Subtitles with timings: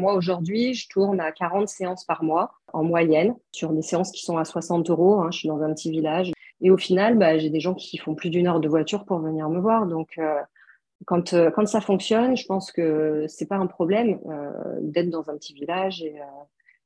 [0.00, 4.24] Moi, aujourd'hui, je tourne à 40 séances par mois en moyenne sur des séances qui
[4.24, 5.20] sont à 60 euros.
[5.20, 5.28] Hein.
[5.30, 6.32] je suis dans un petit village.
[6.62, 9.18] Et au final, bah, j'ai des gens qui font plus d'une heure de voiture pour
[9.18, 9.86] venir me voir.
[9.86, 10.40] Donc, euh,
[11.04, 14.50] quand, euh, quand ça fonctionne, je pense que c'est pas un problème euh,
[14.80, 16.16] d'être dans un petit village et,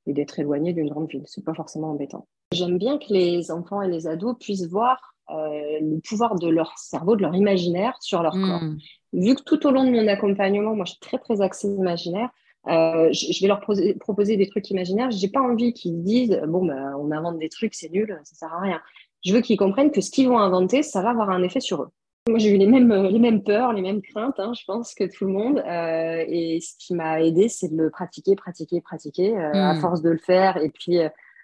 [0.09, 1.23] et d'être éloigné d'une grande ville.
[1.27, 2.27] C'est pas forcément embêtant.
[2.53, 7.15] J'aime bien que les enfants et les ados puissent voir le pouvoir de leur cerveau,
[7.15, 8.63] de leur imaginaire sur leur corps.
[8.63, 8.77] Hmm.
[9.13, 12.29] Vu que tout au long de mon accompagnement, moi, je suis très, très axée imaginaire,
[12.69, 15.11] euh, je, vais leur proposer des trucs imaginaires.
[15.11, 18.53] J'ai pas envie qu'ils disent bon, ben, on invente des trucs, c'est nul, ça sert
[18.53, 18.81] à rien.
[19.25, 21.83] Je veux qu'ils comprennent que ce qu'ils vont inventer, ça va avoir un effet sur
[21.83, 21.89] eux.
[22.29, 25.05] Moi, j'ai eu les mêmes, les mêmes peurs, les mêmes craintes, hein, je pense, que
[25.05, 25.59] tout le monde.
[25.59, 29.81] Euh, et ce qui m'a aidé, c'est de le pratiquer, pratiquer, pratiquer, euh, à hmm.
[29.81, 30.57] force de le faire.
[30.57, 31.01] Et puis,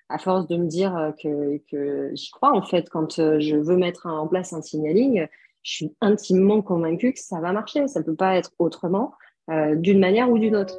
[0.08, 4.06] à force de me dire que, que j'y crois, en fait, quand je veux mettre
[4.06, 5.26] en place un signaling,
[5.62, 7.86] je suis intimement convaincue que ça va marcher.
[7.86, 9.12] Ça ne peut pas être autrement,
[9.48, 10.78] d'une manière ou d'une autre.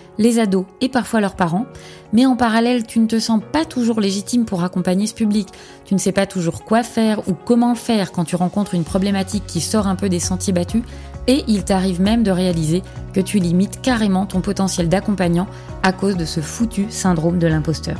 [0.17, 1.65] les ados et parfois leurs parents,
[2.13, 5.47] mais en parallèle, tu ne te sens pas toujours légitime pour accompagner ce public.
[5.85, 9.45] Tu ne sais pas toujours quoi faire ou comment faire quand tu rencontres une problématique
[9.47, 10.83] qui sort un peu des sentiers battus,
[11.27, 12.81] et il t'arrive même de réaliser
[13.13, 15.47] que tu limites carrément ton potentiel d'accompagnant
[15.83, 17.97] à cause de ce foutu syndrome de l'imposteur.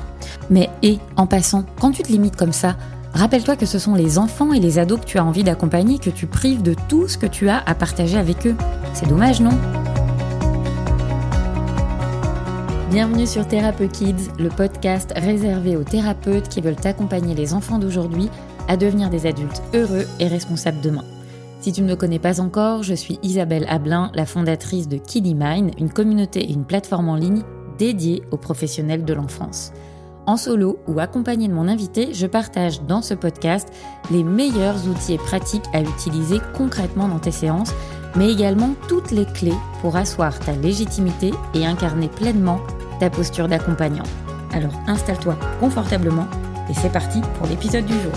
[0.49, 2.77] Mais et, en passant, quand tu te limites comme ça,
[3.13, 6.09] rappelle-toi que ce sont les enfants et les ados que tu as envie d'accompagner que
[6.09, 8.55] tu prives de tout ce que tu as à partager avec eux.
[8.93, 9.51] C'est dommage, non?
[12.91, 18.29] Bienvenue sur Thérapeute Kids, le podcast réservé aux thérapeutes qui veulent accompagner les enfants d'aujourd'hui
[18.67, 21.05] à devenir des adultes heureux et responsables demain.
[21.61, 25.35] Si tu ne me connais pas encore, je suis Isabelle Ablin, la fondatrice de Kiddy
[25.35, 27.43] Mind, une communauté et une plateforme en ligne
[27.77, 29.71] dédiée aux professionnels de l'enfance.
[30.25, 33.69] En solo ou accompagné de mon invité, je partage dans ce podcast
[34.11, 37.73] les meilleurs outils et pratiques à utiliser concrètement dans tes séances,
[38.17, 42.59] mais également toutes les clés pour asseoir ta légitimité et incarner pleinement
[43.01, 44.03] ta posture d'accompagnant.
[44.53, 46.27] Alors installe-toi confortablement
[46.69, 48.11] et c'est parti pour l'épisode du jour.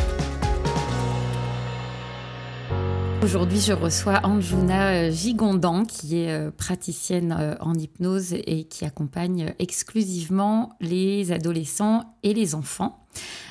[3.22, 8.84] Aujourd'hui, je reçois Anjuna euh, Gigondan, qui est euh, praticienne euh, en hypnose et qui
[8.84, 13.06] accompagne exclusivement les adolescents et les enfants.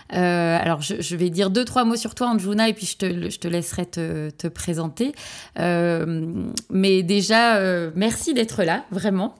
[0.09, 3.39] alors, je, vais dire deux, trois mots sur toi, Anjuna, et puis je te, je
[3.39, 5.13] te laisserai te, te présenter.
[5.57, 7.59] mais déjà,
[7.95, 9.33] merci d'être là, vraiment.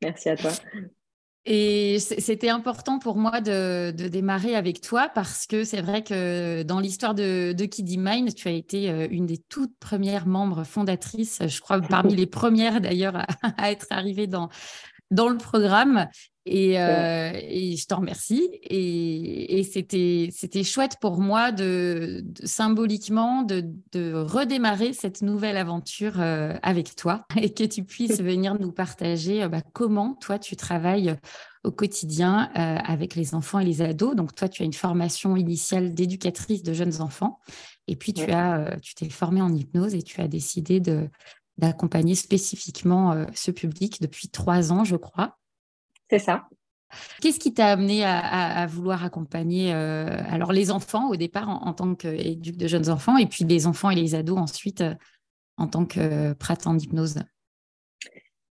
[0.00, 0.52] Merci à toi.
[1.46, 6.80] Et c'était important pour moi de, démarrer avec toi parce que c'est vrai que dans
[6.80, 11.40] l'histoire de, de Kiddy Mind, tu as été euh, une des toutes premières membres fondatrices,
[11.46, 13.16] je crois parmi les premières d'ailleurs
[13.58, 14.48] à, être arrivée dans,
[15.10, 16.08] dans le programme.
[16.46, 18.50] Et, euh, et, je t'en remercie.
[18.62, 26.20] Et, et c'était, c'était chouette pour moi de, symboliquement de, de, redémarrer cette nouvelle aventure
[26.20, 30.54] euh, avec toi et que tu puisses venir nous partager euh, bah, comment toi tu
[30.56, 31.16] travailles
[31.62, 34.14] au quotidien avec les enfants et les ados.
[34.14, 37.40] Donc toi, tu as une formation initiale d'éducatrice de jeunes enfants.
[37.88, 41.08] Et puis tu as, tu t'es formée en hypnose et tu as décidé de,
[41.56, 45.38] d'accompagner spécifiquement ce public depuis trois ans, je crois.
[46.10, 46.46] C'est ça.
[47.20, 51.94] Qu'est-ce qui t'a amené à, vouloir accompagner euh, alors les enfants au départ en, tant
[51.94, 54.94] qu'éduc de jeunes enfants et puis les enfants et les ados ensuite euh,
[55.56, 57.20] en tant que pratique d'hypnose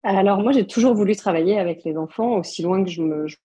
[0.02, 3.02] Alors moi j'ai toujours voulu travailler avec les enfants aussi loin que je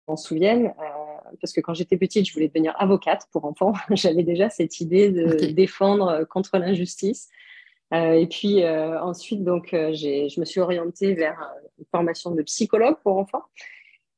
[0.08, 3.74] m'en souvienne euh, parce que quand j'étais petite je voulais devenir avocate pour enfants.
[3.92, 7.30] J'avais déjà cette idée de défendre contre l'injustice.
[7.92, 11.40] et puis ensuite donc je me suis orientée vers
[11.80, 13.44] une formation de psychologue pour enfants.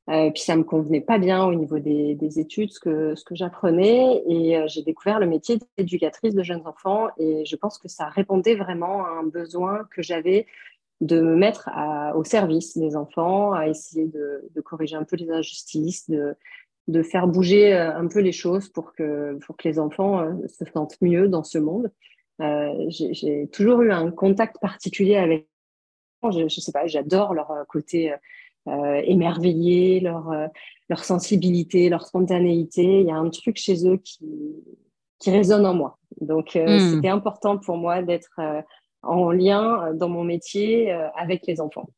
[0.08, 4.22] Euh, puis ça me convenait pas bien au niveau des, des études, ce que, j'apprenais.
[4.26, 7.08] Et euh, j'ai découvert le métier d'éducatrice de jeunes enfants.
[7.18, 10.46] Et je pense que ça répondait vraiment à un besoin que j'avais
[11.00, 11.70] de me mettre
[12.16, 17.74] au service des enfants, à essayer de, corriger un peu les injustices, de, faire bouger
[17.74, 21.92] euh, un peu les choses pour que, les enfants se sentent mieux dans ce monde.
[22.88, 25.46] J'ai toujours eu un contact particulier avec
[26.32, 28.12] je, je sais pas, j'adore leur côté
[28.66, 30.46] euh, émerveillés, leur, euh,
[30.88, 33.00] leur sensibilité, leur spontanéité.
[33.00, 34.26] Il y a un truc chez eux qui,
[35.18, 35.98] qui résonne en moi.
[36.20, 36.94] Donc, euh, hmm.
[36.94, 38.40] c'était important pour moi d'être
[39.02, 41.88] en lien dans mon métier avec les enfants.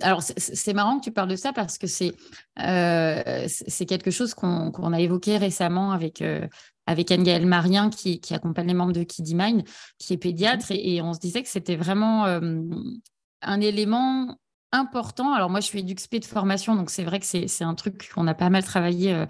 [0.00, 2.12] Alors, c'est marrant que tu parles de ça parce que c'est
[2.58, 3.46] euh,
[3.86, 6.46] quelque chose qu'on a évoqué récemment avec, euh,
[6.86, 9.64] avec Anne-Gaëlle Marien qui, qui, accompagne les membres de Kiddy Mind,
[9.98, 10.76] qui est pédiatre, mmh.
[10.76, 12.62] et, on se disait que c'était vraiment euh,
[13.42, 14.36] un élément
[14.72, 15.32] important.
[15.32, 18.26] Alors, moi, je suis éduxpé de formation, donc c'est vrai que c'est un truc qu'on
[18.26, 19.26] a pas mal travaillé euh,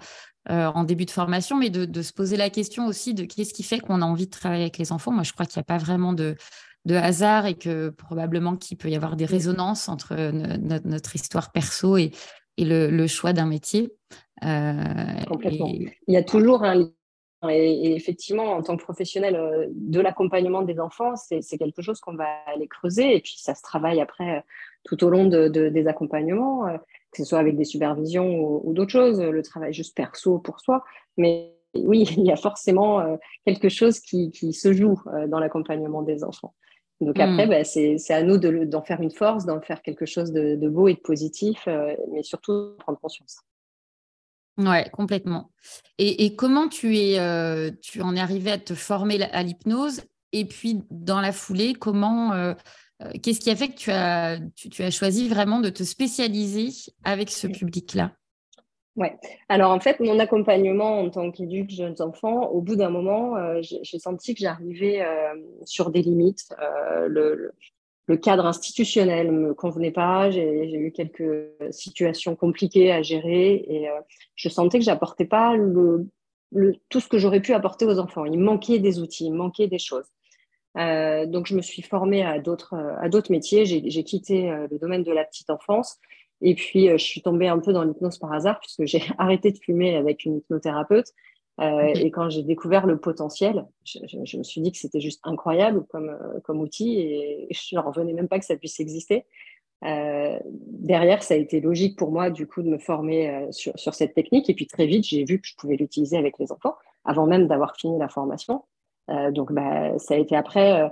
[0.47, 3.63] en début de formation, mais de, de, se poser la question aussi de qu'est-ce qui
[3.63, 5.11] fait qu'on a envie de travailler avec les enfants.
[5.11, 6.35] Moi, je crois qu'il n'y a pas vraiment de
[6.85, 10.15] de hasard et que probablement qu'il peut y avoir des résonances entre
[10.85, 12.11] notre histoire perso et,
[12.57, 13.93] le, choix d'un métier.
[14.43, 14.73] Euh,
[15.27, 15.67] Complètement.
[15.67, 16.89] Il y a toujours un lien.
[17.49, 22.15] Et, effectivement, en tant que professionnel euh, de l'accompagnement des enfants, c'est quelque chose qu'on
[22.15, 23.17] va aller creuser.
[23.17, 24.41] Et puis, ça se travaille après euh,
[24.83, 26.67] tout au long de, des accompagnements,
[27.11, 30.83] que ce soit avec des supervisions ou, d'autres choses, le travail juste perso pour soi.
[31.17, 36.23] Mais oui, il y a forcément quelque chose qui, qui se joue dans l'accompagnement des
[36.23, 36.53] enfants.
[37.03, 37.49] Donc après, hmm.
[37.49, 40.93] bah, c'est à nous d'en faire une force, d'en faire quelque chose de, beau et
[40.93, 43.41] de positif, euh, mais surtout prendre conscience.
[44.57, 45.51] Ouais, complètement.
[45.97, 50.03] Et, comment tu, es, euh, tu en es arrivé à te former à l'hypnose?
[50.31, 52.53] Et puis, dans la foulée, comment, euh,
[53.21, 56.69] qu'est-ce qui a fait que tu as, tu as choisi vraiment de te spécialiser
[57.03, 58.11] avec ce public-là?
[58.95, 59.17] Ouais.
[59.49, 63.59] Alors en fait, mon accompagnement en tant qu'éduc jeunes enfants, au bout d'un moment, euh,
[63.61, 65.33] j'ai senti que j'arrivais euh,
[65.65, 66.53] sur des limites.
[66.61, 67.51] Euh, le,
[68.05, 70.29] le, cadre institutionnel me convenait pas.
[70.29, 73.89] J'ai eu quelques situations compliquées à gérer et
[74.35, 76.07] je sentais que j'apportais pas le,
[76.51, 78.25] le, tout ce que j'aurais pu apporter aux enfants.
[78.25, 80.05] Il manquait des outils, il manquait des choses.
[80.75, 83.65] Donc je me suis formée à d'autres à d'autres métiers.
[83.65, 85.99] J'ai quitté le domaine de la petite enfance
[86.43, 89.51] et puis, euh, je suis tombée un peu dans l'hypnose par hasard puisque j'ai arrêté
[89.51, 91.07] de fumer avec une hypnothérapeute.
[91.61, 95.85] Euh, et quand j'ai découvert le potentiel, je, me suis dit que c'était juste incroyable
[95.85, 99.25] comme, euh, comme outil et je ne revenais même pas que ça puisse exister.
[99.81, 104.13] derrière, ça a été logique pour moi du coup de me former sur, sur, cette
[104.13, 104.49] technique.
[104.49, 107.47] Et puis très vite, j'ai vu que je pouvais l'utiliser avec les enfants avant même
[107.47, 108.63] d'avoir fini la formation.
[109.07, 110.89] Donc, bah, ça a été après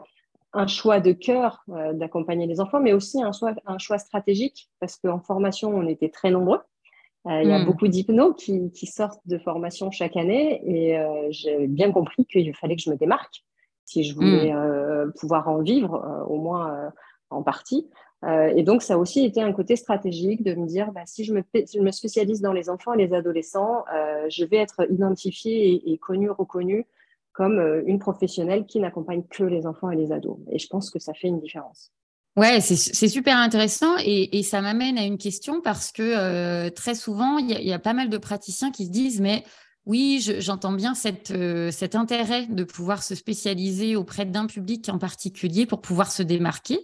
[0.54, 4.70] un choix de cœur euh, d'accompagner les enfants, mais aussi un choix, un choix stratégique,
[4.80, 6.60] parce qu'en formation, on était très nombreux.
[7.28, 7.66] Euh, il y a hmm.
[7.66, 12.54] beaucoup d'hypnos qui, qui, sortent de formation chaque année, et euh, j'ai bien compris qu'il
[12.56, 13.44] fallait que je me démarque
[13.86, 15.12] si je voulais hmm.
[15.20, 16.94] pouvoir en vivre, au moins
[17.30, 17.90] en partie.
[18.24, 21.34] et donc, ça a aussi été un côté stratégique de me dire, bah, si je
[21.34, 23.84] me, je me, spécialise dans les enfants et les adolescents,
[24.30, 26.86] je vais être identifiée et, et connue, reconnue
[27.34, 30.38] comme euh, une professionnelle qui n'accompagne que les enfants et les ados.
[30.52, 31.92] Et je pense que ça fait une différence.
[32.38, 37.38] Ouais, c'est super intéressant et, ça m'amène à une question parce que euh, très souvent,
[37.38, 39.44] il y, a pas mal de praticiens qui se disent, mais
[39.86, 44.98] oui, j'entends bien cette, euh, cet intérêt de pouvoir se spécialiser auprès d'un public en
[44.98, 46.80] particulier pour pouvoir se démarquer.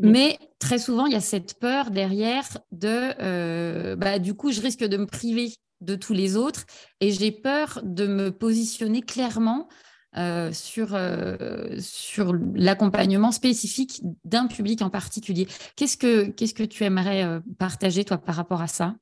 [0.00, 0.10] Mmh.
[0.10, 4.84] Mais très souvent, il y a cette peur derrière de, bah, du coup, je risque
[4.84, 5.52] de me priver
[5.84, 6.66] de tous les autres.
[7.00, 9.68] Et j'ai peur de me positionner clairement
[10.16, 15.48] euh, sur, euh, sur l'accompagnement spécifique d'un public en particulier.
[15.74, 18.94] Qu'est-ce que, qu'est-ce que tu aimerais euh, partager, toi, par rapport à ça?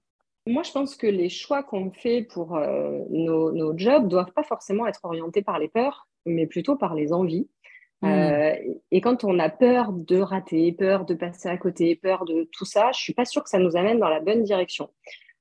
[0.47, 2.59] Moi, je pense que les choix qu'on fait pour
[3.11, 7.13] nos, nos jobs doivent pas forcément être orientés par les peurs, mais plutôt par les
[7.13, 7.47] envies.
[8.01, 8.55] Mmh.
[8.91, 12.65] et quand on a peur de rater, peur de passer à côté, peur de tout
[12.65, 14.91] ça, je suis pas sûre que ça nous amène dans la bonne direction.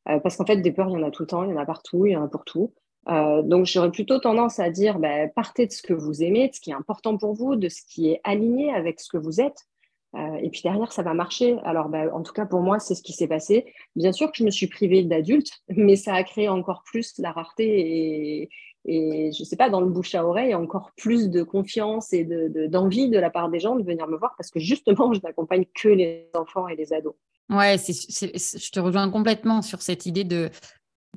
[0.10, 1.54] Euh, parce qu'en fait, des peurs, il y en a tout le temps, il y
[1.54, 2.74] en a partout, il y en a pour tout.
[3.10, 6.54] Euh, donc, j'aurais plutôt tendance à dire, bah, partez de ce que vous aimez, de
[6.54, 9.42] ce qui est important pour vous, de ce qui est aligné avec ce que vous
[9.42, 9.68] êtes.
[10.14, 11.58] Euh, et puis derrière, ça va marcher.
[11.64, 13.74] Alors, bah, en tout cas, pour moi, c'est ce qui s'est passé.
[13.96, 17.32] Bien sûr que je me suis privée d'adultes, mais ça a créé encore plus la
[17.32, 18.50] rareté et,
[18.84, 22.26] je ne sais pas, dans le bouche à oreille, encore plus de confiance et
[22.68, 25.20] d'envie de, de la part des gens de venir me voir parce que justement, je
[25.22, 27.14] n'accompagne que les enfants et les ados.
[27.52, 30.50] Ouais, je te rejoins complètement sur cette idée de,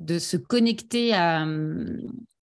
[0.01, 1.47] de se connecter à,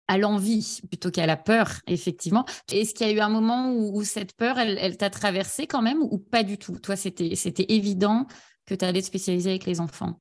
[0.08, 2.44] à l'envie plutôt qu'à la peur, effectivement.
[2.72, 5.82] Est-ce qu'il y a eu un moment où, cette peur, elle, elle t'a traversé quand
[5.82, 6.78] même ou pas du tout?
[6.78, 8.26] Toi, c'était évident
[8.66, 10.20] que tu allais te spécialiser avec les enfants?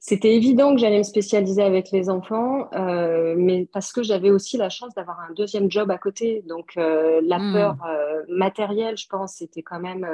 [0.00, 4.56] C'était évident que j'allais me spécialiser avec les enfants, euh, mais parce que j'avais aussi
[4.56, 6.44] la chance d'avoir un deuxième job à côté.
[6.46, 7.52] Donc euh, la hmm.
[7.52, 10.06] peur euh, matérielle, je pense, c'était quand même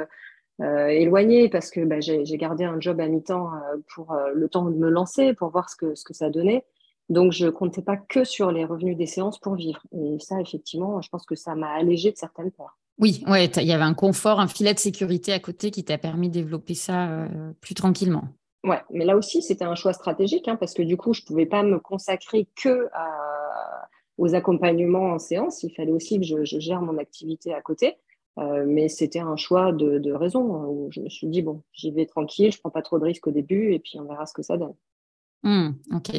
[0.61, 4.47] euh, éloignée parce que bah, j'ai gardé un job à mi-temps euh, pour euh, le
[4.47, 6.63] temps de me lancer, pour voir ce que, ce que ça donnait.
[7.09, 9.81] Donc, je comptais pas que sur les revenus des séances pour vivre.
[9.91, 12.77] Et ça, effectivement, je pense que ça m'a allégé de certaines peurs.
[12.97, 15.97] Oui, ouais, il y avait un confort, un filet de sécurité à côté qui t'a
[15.97, 17.27] permis de développer ça
[17.59, 18.23] plus tranquillement.
[18.63, 21.45] Ouais, mais là aussi, c'était un choix stratégique hein, parce que du coup, je pouvais
[21.45, 22.87] pas me consacrer que
[24.17, 25.61] aux accompagnements en séance.
[25.63, 27.97] Il fallait aussi que je, je gère mon activité à côté.
[28.37, 32.05] Mais c'était un choix de, raison hein, où je me suis dit, bon, j'y vais
[32.05, 34.43] tranquille, je prends pas trop de risques au début et puis on verra ce que
[34.43, 34.75] ça donne.
[35.45, 36.09] Mmh, ok.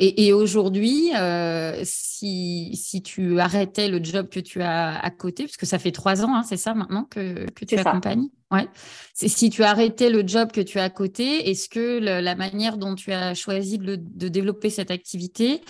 [0.00, 5.64] Et, aujourd'hui, euh, si, si, tu arrêtais le job que tu as à côté, puisque
[5.64, 8.28] ça fait trois ans, hein, c'est ça maintenant que, que tu accompagnes?
[8.50, 8.66] Ouais.
[9.14, 12.96] Si tu arrêtais le job que tu as à côté, est-ce que la manière dont
[12.96, 15.60] tu as choisi de, de développer cette activité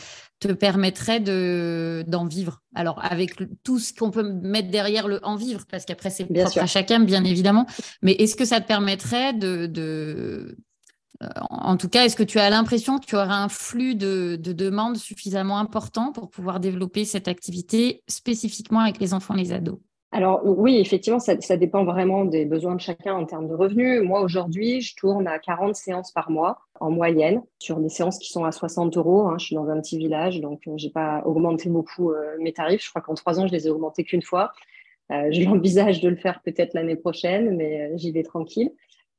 [0.41, 2.63] te permettrait de, d'en vivre?
[2.75, 3.35] Alors, avec
[3.65, 7.01] tout ce qu'on peut mettre derrière le en vivre, parce qu'après, c'est propre à chacun,
[7.01, 7.67] bien évidemment,
[8.01, 10.57] mais est-ce que ça te permettrait de, de
[11.51, 14.97] en tout cas, est-ce que tu as l'impression que tu auras un flux de, demandes
[14.97, 19.79] suffisamment important pour pouvoir développer cette activité spécifiquement avec les enfants et les ados?
[20.13, 24.01] Alors oui, effectivement, ça, dépend vraiment des besoins de chacun en termes de revenus.
[24.03, 28.31] Moi, aujourd'hui, je tourne à 40 séances par mois en moyenne sur des séances qui
[28.31, 29.27] sont à 60 euros.
[29.27, 29.39] Hein.
[29.39, 32.53] Je suis dans un petit village, donc euh, je n'ai pas augmenté beaucoup euh, mes
[32.53, 32.85] tarifs.
[32.85, 34.53] Je crois qu'en trois ans, je les ai augmentés qu'une fois.
[35.11, 38.71] je l'envisage de le faire peut-être l'année prochaine, mais j'y vais tranquille.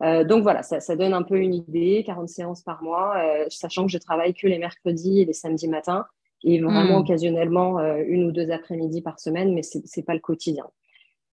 [0.04, 3.86] Euh, donc voilà, ça, donne un peu une idée, 40 séances par mois, euh, sachant
[3.86, 6.06] que je travaille que les mercredis et les samedis matins,
[6.44, 7.02] et vraiment hmm.
[7.02, 10.66] occasionnellement euh, une ou deux après-midi par semaine, mais ce n'est pas le quotidien.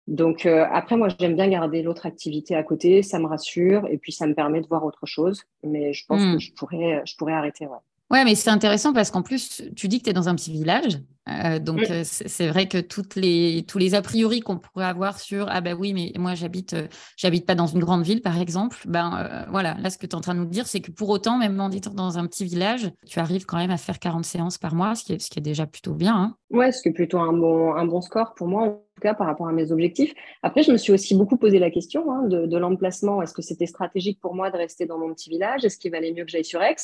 [0.07, 4.11] Donc après, moi, j'aime bien garder l'autre activité à côté, ça me rassure, et puis
[4.11, 6.33] ça me permet de voir autre chose, mais je pense hmm.
[6.33, 7.67] que je pourrais, je pourrais arrêter.
[7.67, 7.77] Ouais.
[8.11, 10.51] Ouais, mais c'est intéressant parce qu'en plus, tu dis que tu es dans un petit
[10.51, 10.99] village.
[11.29, 15.21] Euh, donc, euh, c'est vrai que toutes les, tous les a priori qu'on pourrait avoir
[15.21, 16.87] sur Ah, ben oui, mais moi, j'habite euh,
[17.17, 18.79] j'habite pas dans une grande ville, par exemple.
[18.87, 21.11] Ben voilà, là, ce que tu es en train de nous dire, c'est que pour
[21.11, 24.25] autant, même en étant dans un petit village, tu arrives quand même à faire 40
[24.25, 26.17] séances par mois, ce qui est, ce qui est déjà plutôt bien.
[26.17, 26.37] Hein.
[26.51, 29.13] Ouais, ce qui est plutôt un bon, un bon score pour moi, en tout cas,
[29.13, 30.15] par rapport à mes objectifs.
[30.43, 33.21] Après, je me suis aussi beaucoup posé la question hein, de, de l'emplacement.
[33.21, 35.65] Est-ce que c'était stratégique pour moi de rester dans mon petit village?
[35.67, 36.77] Est-ce qu'il valait mieux que j'aille sur Aix?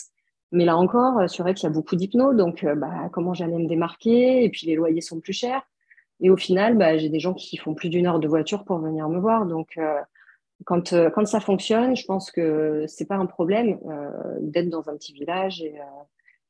[0.54, 3.34] Mais là encore, euh, sur Aix, il y a beaucoup d'hypnos, donc euh, bah, comment
[3.34, 5.62] j'allais me démarquer Et puis les loyers sont plus chers.
[6.20, 8.78] Et au final, bah, j'ai des gens qui font plus d'une heure de voiture pour
[8.78, 9.46] venir me voir.
[9.46, 10.00] Donc, euh,
[10.64, 13.80] quand, quand ça fonctionne, je pense que c'est pas un problème
[14.40, 15.74] d'être dans un petit village et,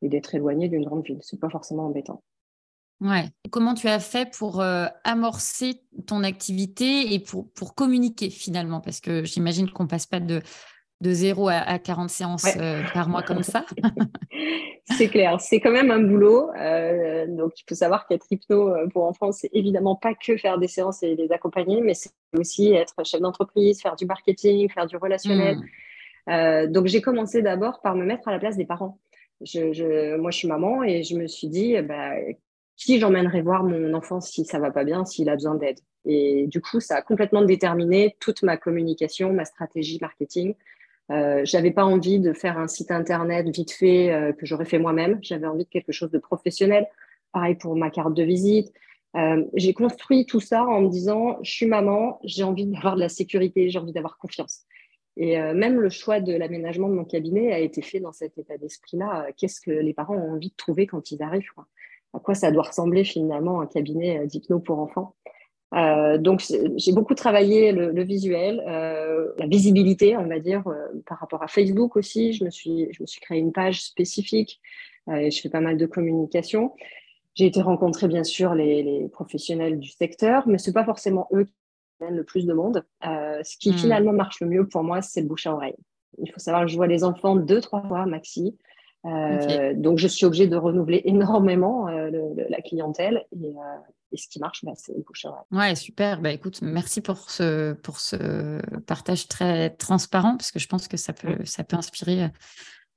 [0.02, 1.18] d'être éloigné d'une grande ville.
[1.23, 2.23] C'est pas forcément embêtant.
[3.00, 3.25] Ouais.
[3.50, 4.62] Comment tu as fait pour
[5.04, 8.82] amorcer ton activité et pour, pour communiquer finalement?
[8.82, 10.42] Parce que j'imagine qu'on passe pas de,
[11.04, 13.66] de 0 à, 40 séances euh, par mois comme ça.
[14.96, 16.50] c'est clair, c'est quand même un boulot.
[16.58, 20.58] Euh, donc, il faut savoir qu'être hypno euh, pour enfants, c'est évidemment pas que faire
[20.58, 24.87] des séances et les accompagner, mais c'est aussi être chef d'entreprise, faire du marketing, faire
[24.87, 25.58] du relationnel.
[26.26, 26.73] Hmm.
[26.73, 28.99] donc, j'ai commencé d'abord par me mettre à la place des parents.
[29.42, 32.12] Je, moi, je suis maman et je me suis dit, bah,
[32.76, 35.78] qui j'emmènerai voir mon enfant si ça va pas bien, s'il a besoin d'aide?
[36.06, 40.54] Et du coup, ça a complètement déterminé toute ma communication, ma stratégie marketing.
[41.11, 44.78] Euh, j'avais pas envie de faire un site internet vite fait euh, que j'aurais fait
[44.78, 45.18] moi-même.
[45.23, 46.87] J'avais envie de quelque chose de professionnel.
[47.32, 48.73] Pareil pour ma carte de visite.
[49.16, 53.00] Euh, j'ai construit tout ça en me disant, je suis maman, j'ai envie d'avoir de
[53.00, 54.64] la sécurité, j'ai envie d'avoir confiance.
[55.16, 58.58] Et même le choix de l'aménagement de mon cabinet a été fait dans cet état
[58.58, 59.28] d'esprit-là.
[59.37, 61.52] Qu'est-ce que les parents ont envie de trouver quand ils arrivent
[62.12, 65.14] À quoi ça doit ressembler finalement un cabinet d'hypno pour enfants?
[65.75, 66.45] Euh, donc,
[66.76, 71.49] j'ai beaucoup travaillé le, visuel, euh, la visibilité, on va dire, euh, par rapport à
[71.49, 72.33] Facebook aussi.
[72.33, 74.61] Je me suis, je me suis créé une page spécifique
[75.12, 76.73] et je fais pas mal de communication.
[77.35, 81.45] J'ai été rencontrer, bien sûr, les, professionnels du secteur, mais ce n'est pas forcément eux
[81.45, 81.52] qui
[82.00, 82.85] mènent le plus de monde.
[83.02, 83.78] ce qui hmm.
[83.78, 85.76] finalement marche le mieux pour moi, c'est le bouche à oreille.
[86.19, 88.57] Il faut savoir que je vois les enfants deux, trois fois maxi.
[89.75, 93.26] Donc, je suis obligée de renouveler énormément la clientèle.
[93.33, 93.52] Et,
[94.14, 96.21] et ce qui marche, bah, c'est le bouche Ouais, super.
[96.21, 100.97] Bah, écoute, merci pour ce, pour ce partage très transparent, parce que je pense que
[100.97, 102.28] ça peut, ça peut inspirer euh,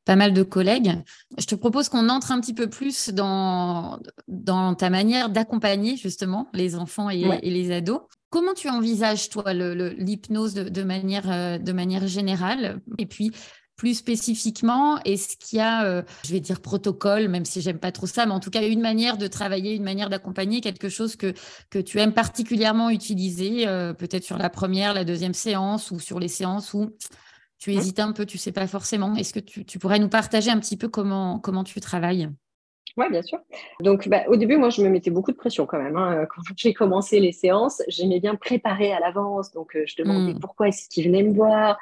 [0.06, 0.94] pas mal de collègues.
[1.40, 6.50] Je te propose qu'on entre un petit peu plus dans, dans ta manière d'accompagner justement
[6.54, 8.02] les enfants et, les ados.
[8.30, 12.80] Comment tu envisages, toi, l'hypnose de, de, manière, euh, de manière générale?
[13.00, 13.32] Et puis,
[13.78, 17.92] plus spécifiquement, est-ce qu'il y a, euh, je vais dire protocole, même si j'aime pas
[17.92, 21.16] trop ça, mais en tout cas une manière de travailler, une manière d'accompagner, quelque chose
[21.16, 21.34] que,
[21.70, 26.20] que tu aimes particulièrement utiliser, euh, peut-être sur la première, la deuxième séance ou sur
[26.20, 26.96] les séances où
[27.60, 27.78] tu mmh.
[27.78, 29.16] hésites un peu, tu sais pas forcément.
[29.16, 32.30] Est-ce que tu, pourrais nous partager un petit peu comment, comment tu travailles?
[32.98, 33.38] Oui, bien sûr.
[33.80, 35.98] Donc, bah, au début, moi, je me mettais beaucoup de pression quand même.
[35.98, 36.26] Hein.
[36.34, 39.52] Quand j'ai commencé les séances, j'aimais bien préparer à l'avance.
[39.52, 40.40] Donc, euh, je demandais mmh.
[40.40, 41.78] pourquoi est-ce qu'ils venaient me voir,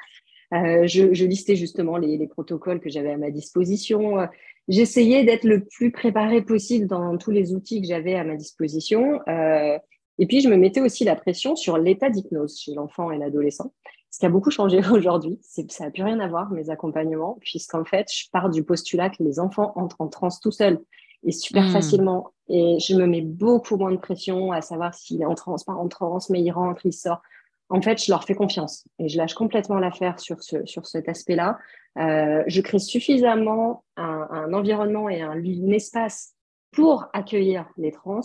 [0.54, 4.20] euh, je, listais justement les, protocoles que j'avais à ma disposition.
[4.20, 4.26] Euh,
[4.68, 9.20] j'essayais d'être le plus préparé possible dans tous les outils que j'avais à ma disposition.
[9.28, 9.78] Euh,
[10.18, 13.72] et puis, je me mettais aussi la pression sur l'état d'hypnose chez l'enfant et l'adolescent.
[14.10, 17.84] Ce qui a beaucoup changé aujourd'hui, ça n'a plus rien à voir, mes accompagnements, puisqu'en
[17.84, 20.80] fait, je pars du postulat que les enfants entrent en transe tout seuls
[21.24, 21.72] et super hmm.
[21.72, 25.64] facilement Et je me mets beaucoup moins de pression à savoir s'il est en transe,
[25.64, 27.20] pas en transe, mais il rentre, il sort.
[27.68, 31.08] En fait, je leur fais confiance et je lâche complètement l'affaire sur, ce, sur cet
[31.08, 31.58] aspect-là.
[31.98, 36.34] Euh, je crée suffisamment un, un environnement et un, un, espace
[36.70, 38.20] pour accueillir les trans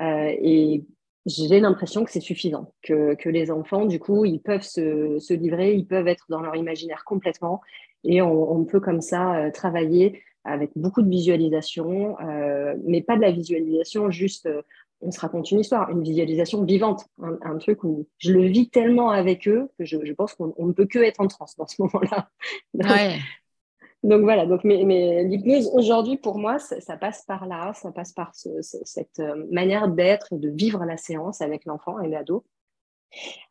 [0.00, 0.84] euh, et
[1.24, 5.34] j'ai l'impression que c'est suffisant, que, que, les enfants, du coup, ils peuvent se, se,
[5.34, 7.62] livrer, ils peuvent être dans leur imaginaire complètement
[8.04, 13.16] et on, on peut comme ça euh, travailler avec beaucoup de visualisation, euh, mais pas
[13.16, 14.62] de la visualisation juste euh,
[15.06, 18.68] on se raconte une histoire, une visualisation vivante, un, un, truc où je le vis
[18.68, 21.66] tellement avec eux que je, je pense qu'on ne peut que être en transe dans
[21.66, 22.28] ce moment-là.
[22.74, 23.18] Ouais.
[24.02, 27.90] Donc voilà, donc mais, mais l'hypnose aujourd'hui pour moi, ça, ça, passe par là, ça
[27.90, 31.98] passe par ce, ce, cette euh, manière d'être et de vivre la séance avec l'enfant
[32.00, 32.44] et l'ado.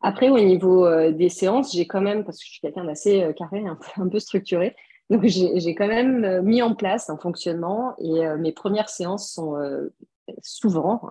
[0.00, 3.22] Après, au niveau euh, des séances, j'ai quand même, parce que je suis quelqu'un d'assez
[3.22, 4.74] euh, carré, un peu, un peu structuré,
[5.08, 9.56] donc j'ai quand même mis en place un fonctionnement et euh, mes premières séances sont
[9.56, 9.94] euh,
[10.42, 11.08] souvent,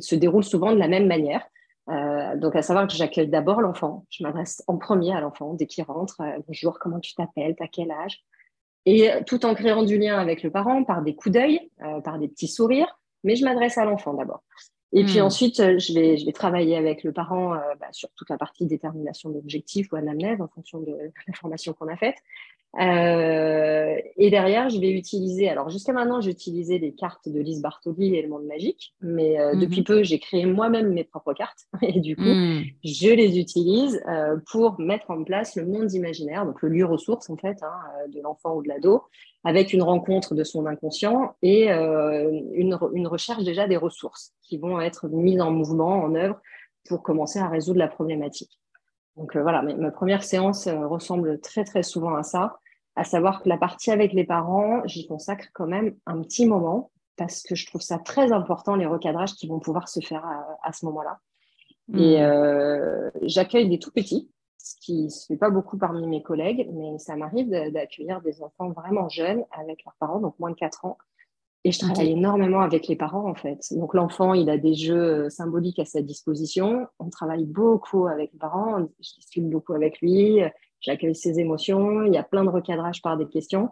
[0.00, 1.46] se déroulent souvent de la même manière.
[1.90, 4.06] Euh, donc, à savoir que j'accueille d'abord l'enfant.
[4.10, 6.20] Je m'adresse en premier à l'enfant dès qu'il rentre.
[6.20, 8.24] Euh, bonjour, comment tu t'appelles T'as quel âge?
[8.86, 12.18] Et tout en créant du lien avec le parent par des coups d'œil, euh, par
[12.18, 14.42] des petits sourires, mais je m'adresse à l'enfant d'abord.
[14.92, 15.06] Et mmh.
[15.06, 15.24] puis hmm.
[15.24, 19.30] ensuite, je vais, je vais travailler avec le parent bah, sur toute la partie détermination
[19.30, 20.92] d'objectifs ou anamnèse en fonction de
[21.26, 22.16] la formation qu'on a faite.
[22.80, 28.14] Euh, et derrière, je vais utiliser, alors jusqu'à maintenant, j'utilisais les cartes de Lise Bartoli
[28.16, 29.60] et le monde magique, mais euh, mm -hmm.
[29.60, 32.62] depuis peu, j'ai créé moi-même mes propres cartes et du coup, mm.
[32.84, 37.30] je les utilise euh, pour mettre en place le monde imaginaire, donc le lieu ressource
[37.30, 39.02] en fait, hein, euh, de l'enfant ou de l'ado,
[39.44, 44.56] avec une rencontre de son inconscient et euh, une, une recherche déjà des ressources qui
[44.58, 46.38] vont être mises en mouvement, en œuvre
[46.88, 48.58] pour commencer à résoudre la problématique.
[49.16, 52.58] Donc euh, voilà, ma première séance euh, ressemble très très souvent à ça
[52.96, 56.90] à savoir que la partie avec les parents, j'y consacre quand même un petit moment
[57.16, 60.58] parce que je trouve ça très important, les recadrages qui vont pouvoir se faire à,
[60.62, 61.18] à ce moment-là.
[61.88, 61.98] Mmh.
[61.98, 66.22] Et euh, j'accueille des tout petits, ce qui ne se fait pas beaucoup parmi mes
[66.22, 70.56] collègues, mais ça m'arrive d'accueillir des enfants vraiment jeunes avec leurs parents, donc moins de
[70.56, 70.98] 4 ans.
[71.66, 72.18] Et je travaille okay.
[72.18, 73.58] énormément avec les parents, en fait.
[73.70, 76.86] Donc, l'enfant, il a des jeux symboliques à sa disposition.
[76.98, 78.86] On travaille beaucoup avec les parents.
[79.00, 80.42] Je discute beaucoup avec lui
[80.84, 83.70] j'accueille ses émotions, il y a plein de recadrage par des questions.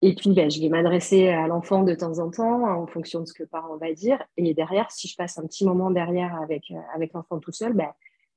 [0.00, 3.26] Et puis, ben, je vais m'adresser à l'enfant de temps en temps en fonction de
[3.26, 4.22] ce que le parent va dire.
[4.36, 7.72] Et derrière, si je passe un petit moment derrière avec, euh, avec l'enfant tout seul,
[7.72, 7.92] ben,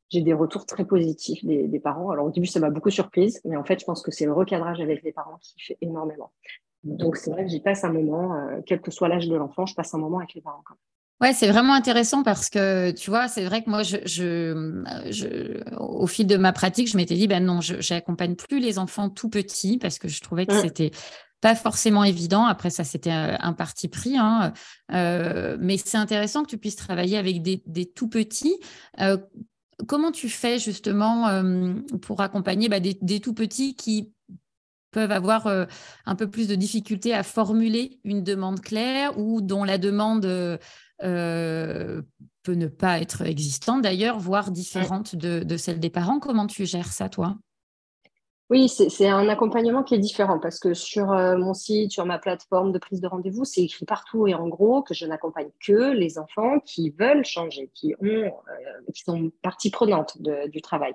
[0.10, 2.10] j'ai des retours très positifs des, des parents.
[2.10, 4.34] Alors au début, ça m'a beaucoup surprise, mais en fait, je pense que c'est le
[4.34, 6.32] recadrage avec les parents qui fait énormément.
[6.84, 9.66] Donc c'est vrai que j'y passe un moment, euh, quel que soit l'âge de l'enfant,
[9.66, 10.80] je passe un moment avec les parents quand même.
[11.22, 15.78] Ouais, c'est vraiment intéressant parce que tu vois, c'est vrai que moi, je, je, je,
[15.78, 19.08] au fil de ma pratique, je m'étais dit, ben non, je n'accompagne plus les enfants
[19.10, 20.62] tout petits parce que je trouvais que mmh.
[20.62, 20.92] c'était
[21.42, 22.46] pas forcément évident.
[22.46, 24.18] Après, ça, c'était un parti pris.
[24.18, 24.54] Hein.
[24.94, 28.60] Euh, mais c'est intéressant que tu puisses travailler avec des, des tout petits.
[29.00, 29.18] Euh,
[29.88, 34.14] comment tu fais justement euh, pour accompagner bah, des, des, tout petits qui
[34.92, 35.66] peuvent avoir euh,
[36.06, 40.60] un peu plus de difficultés à formuler une demande claire ou dont la demande
[41.04, 42.02] euh,
[42.44, 46.20] peut ne pas être existante d'ailleurs, voire différente de, celle des parents.
[46.20, 47.36] Comment tu gères ça, toi?
[48.50, 52.20] Oui, c'est un accompagnement qui est différent parce que sur euh, mon site, sur ma
[52.20, 55.94] plateforme de prise de rendez-vous, c'est écrit partout et en gros que je n'accompagne que
[55.94, 58.30] les enfants qui veulent changer, qui, ont, euh,
[58.94, 60.18] qui sont partie prenante
[60.50, 60.94] du travail.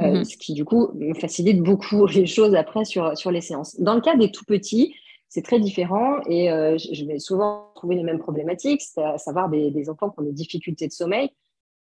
[0.00, 0.24] Euh, -hmm.
[0.24, 3.78] ce qui du coup me facilite beaucoup les choses après sur, sur les séances.
[3.80, 4.94] Dans le cas des tout petits,
[5.28, 9.48] c'est très différent et euh, je vais souvent trouver les mêmes problématiques, c'est à savoir
[9.48, 11.30] des, des, enfants qui ont des difficultés de sommeil.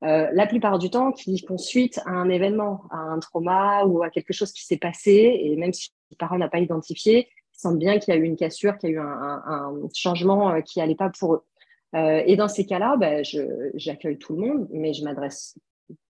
[0.03, 4.03] Euh, la plupart du temps, qui font suite à un événement, à un trauma ou
[4.03, 7.59] à quelque chose qui s'est passé, et même si le parent n'a pas identifié, ils
[7.59, 9.89] sentent bien qu'il y a eu une cassure, qu'il y a eu un, un, un
[9.93, 11.43] changement qui n'allait pas pour eux.
[11.95, 13.21] Euh, et dans ces cas-là, bah,
[13.75, 15.57] j'accueille tout le monde, mais je m'adresse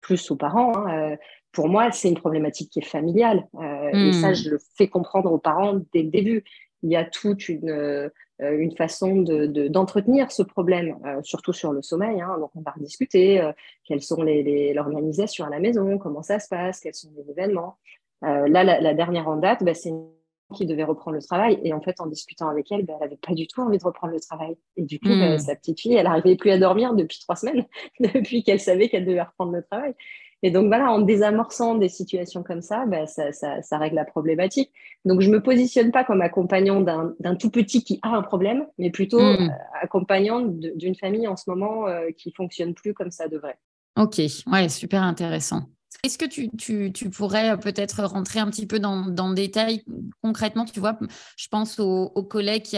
[0.00, 0.72] plus aux parents.
[0.86, 1.16] Hein.
[1.52, 3.46] Pour moi, c'est une problématique qui est familiale.
[3.54, 4.08] Euh, mmh.
[4.08, 4.34] Et ça, hmm.
[4.34, 6.44] je le fais comprendre aux parents dès le début
[6.82, 8.08] il y a toute une, euh,
[8.40, 12.20] une façon d'entretenir de, de, ce problème, euh, surtout sur le sommeil.
[12.20, 12.36] Hein.
[12.38, 13.52] Donc, on va rediscuter euh,
[13.84, 17.76] quelles sont l'organisation à la maison, comment ça se passe, quels sont les événements.
[18.24, 20.08] Euh, là, la, la, dernière en date, bah, c'est une
[20.54, 21.60] qui devait reprendre le travail.
[21.64, 23.84] Et en fait, en discutant avec elle, bah, elle n'avait pas du tout envie de
[23.84, 24.56] reprendre le travail.
[24.76, 25.20] Et du coup, mmh.
[25.20, 27.64] bah, sa petite fille, elle n'arrivait plus à dormir depuis trois semaines,
[28.00, 29.94] depuis qu'elle savait qu'elle devait reprendre le travail.
[30.42, 34.72] Et donc voilà, en désamorçant des situations comme ça, ça, ça, ça, règle la problématique.
[35.04, 38.90] Donc je me positionne pas comme accompagnant d'un tout petit qui a un problème, mais
[38.90, 39.22] plutôt mmh.
[39.22, 39.48] euh,
[39.82, 43.58] accompagnant d'une famille en ce moment euh, qui fonctionne plus comme ça devrait.
[43.98, 45.64] Ok, ouais, super intéressant.
[46.02, 49.84] Est-ce que tu, pourrais peut-être rentrer un petit peu dans, le détail?
[50.22, 50.98] Concrètement Tu vois,
[51.36, 52.76] je pense aux, collègues qui,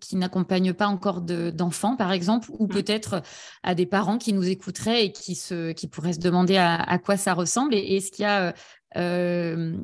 [0.00, 2.68] qui n'accompagnent pas encore d'enfants, par exemple, ou mmh.
[2.68, 3.22] peut-être
[3.62, 7.16] à des parents qui nous écouteraient et qui, se, qui pourraient se demander à, quoi
[7.16, 7.74] ça ressemble.
[7.74, 8.54] Et est-ce qu'il y a
[8.96, 9.76] euh,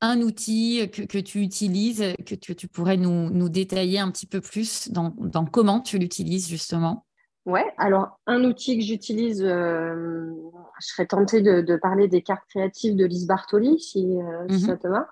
[0.00, 5.12] un outil que, tu utilises, que tu, pourrais nous, détailler un petit peu plus dans
[5.44, 7.05] comment tu l'utilises justement?
[7.46, 10.32] Ouais, alors un outil que j'utilise, euh,
[10.80, 14.58] je serais tentée de, parler des cartes créatives de Lise Bartoli, si, euh, mhm.
[14.58, 15.06] ça te va.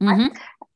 [0.00, 0.30] Mhm.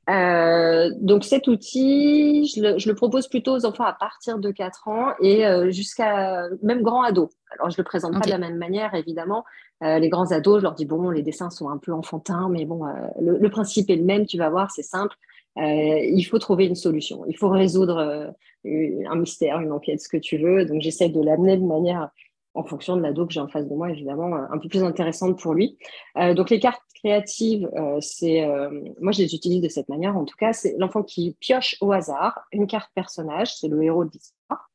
[0.09, 5.13] Euh, donc cet outil, je le, propose plutôt aux enfants à partir de 4 ans
[5.21, 7.31] et jusqu'à même grands ados.
[7.53, 9.45] Alors je le présente pas de la même manière, évidemment.
[9.81, 12.85] les grands ados, je leur dis bon, les dessins sont un peu enfantins, mais bon,
[13.21, 14.27] le, principe est le même.
[14.27, 15.17] Tu vas voir, c'est simple.
[15.61, 17.25] Il faut trouver une solution.
[17.29, 20.65] Il faut résoudre un mystère, une enquête, ce que tu veux.
[20.65, 22.11] Donc j'essaie de l'amener de manière,
[22.55, 25.39] en fonction de l'ado que j'ai en face de moi, évidemment, un peu plus intéressante
[25.39, 25.79] pour lui.
[26.17, 28.71] Euh, donc les cartes créatives, euh, c'est, euh,
[29.01, 30.17] moi je les utilise de cette manière.
[30.17, 34.05] En tout cas, c'est l'enfant qui pioche au hasard une carte personnage, c'est le héros
[34.05, 34.71] de l'histoire.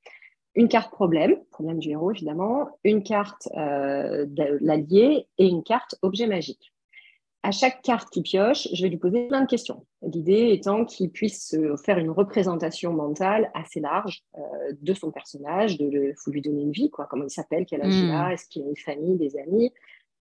[0.55, 6.71] Une carte problème, problème du héros évidemment, une carte l'allié et une carte objet magique
[7.45, 9.85] à chaque carte qu'il pioche, je vais lui poser plein de questions.
[10.01, 11.55] L'idée étant qu'il puisse
[11.85, 14.41] faire une représentation mentale assez large euh,
[14.81, 17.83] de son personnage, de le, faut lui donner une vie, quoi, comment il s'appelle, quel
[17.83, 18.31] âge il a, hmm.
[18.31, 19.71] est-ce qu'il a une famille, des amis.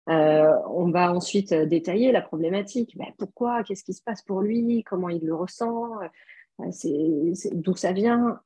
[0.08, 2.97] Euh, on va ensuite détailler la problématique.
[2.97, 3.63] Ben, pourquoi?
[3.63, 4.84] Qu'est-ce qui se passe pour lui?
[4.84, 5.89] Comment il le ressent?
[6.62, 6.71] Euh,
[7.51, 8.39] D'où ça vient?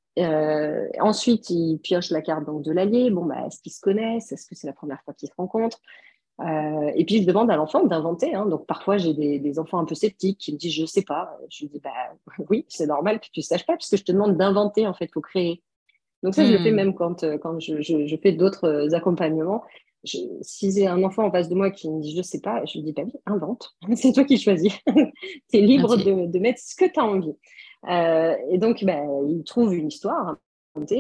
[1.00, 3.12] Ensuite, il pioche la carte donc, de l'allié.
[3.12, 5.80] Bon, ben, est-ce qu'ils se connaissent Est-ce que c'est la première fois qu'ils se rencontrent
[6.42, 8.34] euh, et puis, je demande à l'enfant d'inventer.
[8.34, 8.46] Hein.
[8.48, 11.38] Donc, parfois, j'ai des, enfants un peu sceptiques qui me disent Je ne sais pas.
[11.50, 11.92] Je lui dis bah,
[12.50, 15.10] Oui, c'est normal que tu ne saches pas, puisque je te demande d'inventer, en fait,
[15.14, 15.62] faut créer.
[16.24, 16.76] Donc, ça, je le fais hmm.
[16.76, 19.64] même quand, euh, quand je, je, fais d'autres euh, accompagnements.
[20.04, 22.64] si j'ai un enfant en face de moi qui me dit Je ne sais pas,
[22.66, 23.76] je lui dis Bah oui, invente.
[23.96, 24.74] c'est toi qui choisis.
[24.88, 27.36] tu es libre de, de, mettre ce que tu as envie.
[27.90, 30.38] Euh, et donc, bah, il trouve une histoire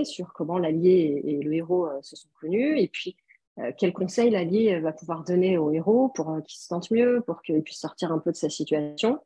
[0.04, 2.80] sur comment l'allié et, le héros se sont connus.
[2.80, 3.15] Et puis,
[3.59, 7.21] euh, quel conseil l'allié va pouvoir donner au héros pour euh, qu'il se sente mieux,
[7.25, 9.19] pour qu'il puisse sortir un peu de sa situation?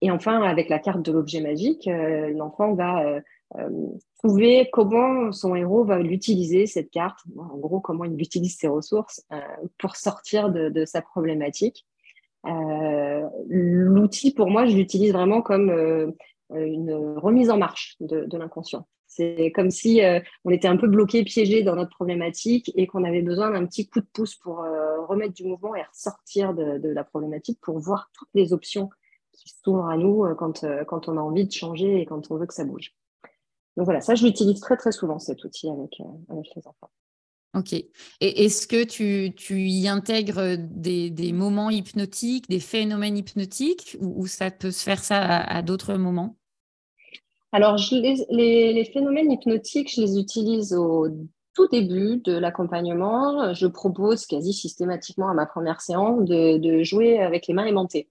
[0.00, 3.20] Et enfin, avec la carte de l'objet magique, euh, l'enfant va
[4.18, 9.24] trouver comment son héros va l'utiliser, cette carte, en gros, comment il utilise ses ressources
[9.78, 11.86] pour sortir de, sa problématique.
[12.44, 16.14] L'outil, pour moi, je l'utilise vraiment comme
[16.50, 18.86] une remise en marche de l'inconscient.
[19.18, 23.02] C'est comme si euh, on était un peu bloqué, piégé dans notre problématique et qu'on
[23.02, 26.88] avait besoin d'un petit coup de pouce pour euh, remettre du mouvement et ressortir de,
[26.88, 28.90] la problématique pour voir toutes les options
[29.32, 30.62] qui s'ouvrent à nous euh, quand,
[31.08, 32.94] on a envie de changer et quand on veut que ça bouge.
[33.76, 36.90] Donc voilà, ça, je l'utilise très très souvent, cet outil avec, les enfants.
[37.54, 37.72] Ok.
[37.72, 37.88] Et
[38.20, 44.84] est-ce que tu, y intègres des, moments hypnotiques, des phénomènes hypnotiques, ou, ça peut se
[44.84, 46.37] faire ça à d'autres moments?
[47.52, 51.08] Alors, les, phénomènes hypnotiques, je les utilise au
[51.54, 53.54] tout début de l'accompagnement.
[53.54, 58.08] Je propose quasi systématiquement à ma première séance de, jouer avec les mains aimantées.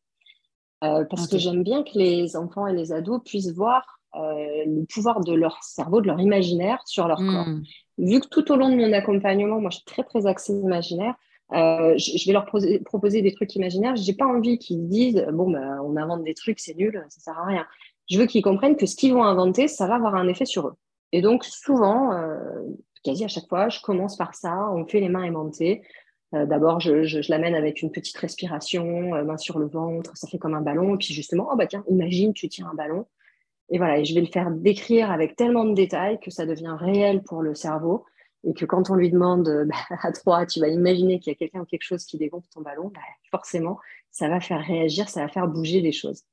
[0.83, 4.85] Euh, parce que j'aime bien que les enfants et les ados puissent voir euh, le
[4.85, 7.47] pouvoir de leur cerveau, de leur imaginaire sur leur corps.
[7.47, 7.63] Hmm.
[7.97, 11.15] Vu que tout au long de mon accompagnement, moi je suis très très axée imaginaire,
[11.53, 13.95] euh, je, vais leur proposer des trucs imaginaires.
[13.95, 17.39] J'ai pas envie qu'ils disent bon ben on invente des trucs, c'est nul, ça sert
[17.39, 17.65] à rien
[18.09, 20.67] je veux qu'ils comprennent que ce qu'ils vont inventer, ça va avoir un effet sur
[20.67, 20.73] eux.
[21.11, 22.37] Et donc, souvent, euh,
[23.03, 25.81] quasi à chaque fois, je commence par ça, on fait les mains aimantées.
[26.33, 30.27] Euh, D'abord, je, je, l'amène avec une petite respiration, euh, main sur le ventre, ça
[30.27, 30.95] fait comme un ballon.
[30.95, 33.05] Et puis justement, oh bah tiens, imagine, tu tiens un ballon.
[33.69, 36.75] Et voilà, et je vais le faire décrire avec tellement de détails que ça devient
[36.79, 38.05] réel pour le cerveau.
[38.43, 41.37] Et que quand on lui demande bah, à trois, tu vas imaginer qu'il y a
[41.37, 43.77] quelqu'un ou quelque chose qui dégonfle ton ballon, bah, forcément,
[44.11, 46.23] ça va faire réagir, ça va faire bouger les choses.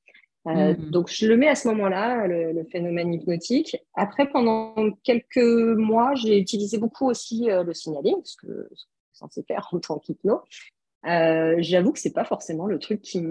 [0.47, 0.91] Euh, hmm.
[0.91, 3.77] Donc, je le mets à ce moment-là, le, phénomène hypnotique.
[3.95, 8.85] Après, pendant quelques mois, j'ai utilisé beaucoup aussi euh, le signaling, ce que c'est
[9.19, 10.41] censé faire en tant qu'hypno.
[11.07, 13.21] Euh, j'avoue que c'est pas forcément le truc qui,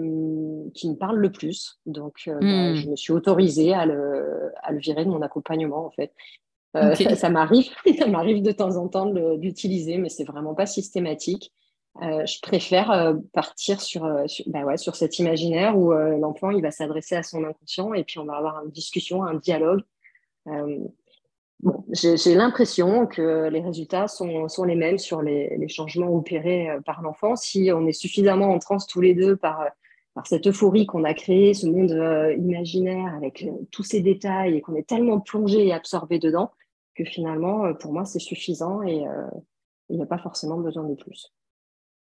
[0.73, 1.79] qui, me parle le plus.
[1.85, 2.75] Donc, bah, hmm.
[2.75, 6.13] je me suis autorisée à le, à le, virer de mon accompagnement, en fait.
[7.15, 9.05] ça m'arrive, ça m'arrive de temps en temps
[9.37, 11.53] d'utiliser, mais c'est vraiment pas systématique.
[12.01, 16.61] Euh, je préfère euh, partir sur, euh, bah ouais, sur cet imaginaire où l'enfant il
[16.61, 19.81] va s'adresser à son inconscient et puis on va avoir une discussion, un dialogue.
[21.61, 26.67] Bon, j'ai l'impression que les résultats sont, sont, les mêmes sur les, les changements opérés
[26.85, 27.35] par l'enfant.
[27.35, 29.65] Si on est suffisamment en transe tous les deux par,
[30.13, 31.91] par cette euphorie qu'on a créée, ce monde
[32.37, 36.51] imaginaire avec tous ces détails et qu'on est tellement plongé et absorbé dedans
[36.93, 39.05] que finalement, pour moi, c'est suffisant et
[39.89, 41.33] il n'y a pas forcément besoin de plus.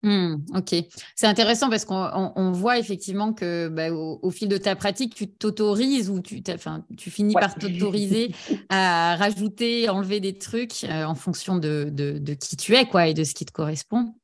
[0.05, 0.77] Hmm, ok,
[1.17, 6.09] c'est intéressant parce qu'on voit effectivement que bah, au, fil de ta pratique, tu t'autorises
[6.09, 8.33] ou tu, enfin, tu finis par t'autoriser
[8.69, 13.15] à rajouter, enlever des trucs euh, en fonction de, de, qui tu es quoi, et
[13.15, 14.15] de ce qui te correspond.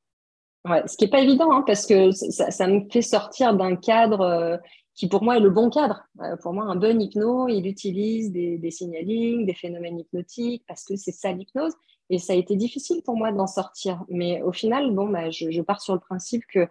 [0.65, 3.75] Ouais, ce qui n'est pas évident hein, parce que ça, ça, me fait sortir d'un
[3.75, 4.57] cadre euh,
[4.95, 6.05] qui pour moi est le bon cadre.
[6.21, 10.85] Euh, pour moi, un bon hypno, il utilise des, des signalings, des phénomènes hypnotiques parce
[10.85, 11.75] que c'est ça l'hypnose.
[12.11, 14.05] Et ça a été difficile pour moi d'en sortir.
[14.09, 16.67] Mais au final, bon, bah, je, pars sur le principe que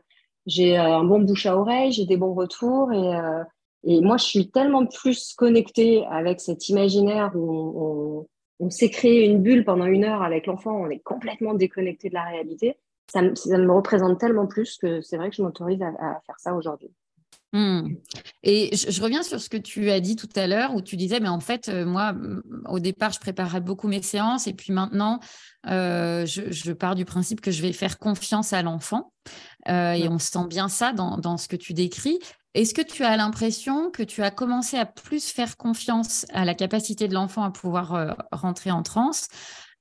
[0.46, 2.91] j'ai euh, un bon bouche à oreille, j'ai des bons retours.
[2.91, 3.43] Et, euh,
[3.84, 8.28] et, moi, je suis tellement plus connectée avec cet imaginaire où
[8.60, 12.13] on, s'est créé une bulle pendant une heure avec l'enfant, on est complètement déconnecté de
[12.13, 12.78] la réalité.
[13.12, 16.54] Ça, ça, me représente tellement plus que c'est vrai que je m'autorise à faire ça
[16.56, 16.89] aujourd'hui.
[17.54, 17.98] Hmm.
[18.42, 21.20] Et je, reviens sur ce que tu as dit tout à l'heure où tu disais,
[21.20, 22.16] mais en fait, euh, moi,
[22.68, 25.20] au départ, je préparais beaucoup mes séances et puis maintenant,
[25.68, 29.13] euh, je, pars du principe que je vais faire confiance à l'enfant.
[29.70, 32.18] Euh, et on sent bien ça dans, dans ce que tu décris.
[32.56, 36.56] Est-ce que tu as l'impression que tu as commencé à plus faire confiance à la
[36.56, 39.28] capacité de l'enfant à pouvoir rentrer en transe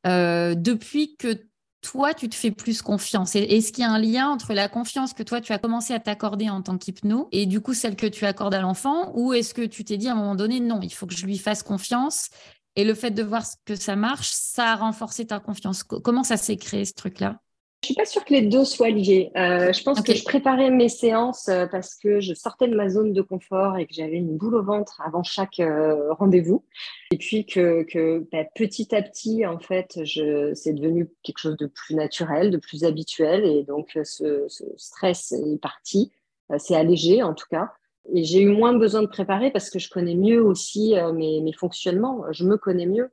[0.04, 1.38] depuis que
[1.82, 3.36] toi, tu te fais plus confiance.
[3.36, 6.00] Est-ce qu'il y a un lien entre la confiance que toi, tu as commencé à
[6.00, 9.12] t'accorder en tant qu'hypno et du coup celle que tu accordes à l'enfant?
[9.14, 11.26] Ou est-ce que tu t'es dit à un moment donné, non, il faut que je
[11.26, 12.28] lui fasse confiance
[12.76, 15.82] et le fait de voir que ça marche, ça a renforcé ta confiance.
[15.82, 17.40] Comment ça s'est créé ce truc-là?
[17.82, 19.32] Je suis pas sûre que les deux soient liés.
[19.36, 22.88] Euh, je pense que je préparais mes séances euh, parce que je sortais de ma
[22.88, 26.64] zone de confort et que j'avais une boule au ventre avant chaque euh, rendez-vous.
[27.10, 31.56] Et puis que, que bah, petit à petit, en fait, je, c'est devenu quelque chose
[31.56, 33.44] de plus naturel, de plus habituel.
[33.44, 36.12] Et donc, ce, ce stress est parti.
[36.58, 37.72] c'est allégé, en tout cas.
[38.14, 41.52] Et j'ai eu moins besoin de préparer parce que je connais mieux aussi mes, mes,
[41.52, 42.24] fonctionnements.
[42.30, 43.10] Je me connais mieux.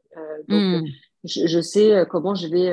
[0.48, 0.86] donc, hmm.
[1.24, 2.72] je, je, sais comment je vais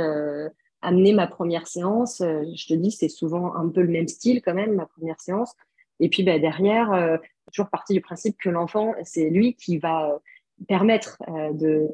[0.82, 2.20] amener ma première séance.
[2.20, 5.20] Euh, je te dis, c'est souvent un peu le même style quand même, ma première
[5.20, 5.54] séance.
[6.00, 7.16] Et puis bah, derrière, euh,
[7.52, 10.18] toujours partie du principe que l'enfant, c'est lui qui va euh,
[10.68, 11.18] permettre
[11.52, 11.86] de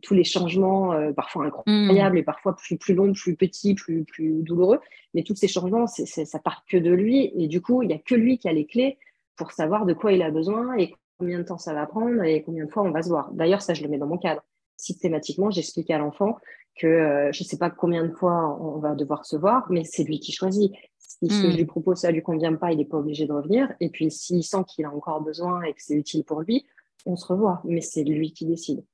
[0.00, 2.18] tous les changements, parfois incroyables mmh.
[2.18, 4.80] et parfois plus, plus longs, plus petits, plus, plus douloureux.
[5.12, 7.30] Mais tous ces changements, c'est, ça part que de lui.
[7.36, 8.96] Et du coup, il n'y a que lui qui a les clés
[9.36, 12.42] pour savoir de quoi il a besoin et combien de temps ça va prendre et
[12.42, 13.30] combien de fois on va se voir.
[13.32, 14.42] D'ailleurs, ça, je le mets dans mon cadre.
[14.78, 16.38] Systématiquement, j'explique à l'enfant
[16.78, 19.84] que euh, je ne sais pas combien de fois on va devoir se voir, mais
[19.84, 20.72] c'est lui qui choisit.
[20.98, 21.56] Si ce que je hmm.
[21.56, 23.72] lui propose, ça lui convient pas, il n'est pas obligé de revenir.
[23.80, 26.64] Et puis, s'il sent qu'il a encore besoin et que c'est utile pour lui,
[27.06, 27.60] on se revoit.
[27.64, 28.84] Mais c'est lui qui décide.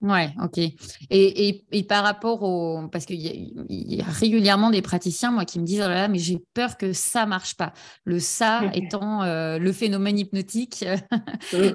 [0.00, 0.58] Ouais, ok.
[0.58, 0.70] Et,
[1.10, 2.86] et, et, par rapport au.
[2.86, 6.08] Parce qu'il y, y, a régulièrement des praticiens, moi, qui me disent Oh là là,
[6.08, 7.72] mais j'ai peur que ça marche pas.
[8.04, 10.84] Le ça étant euh, le phénomène hypnotique.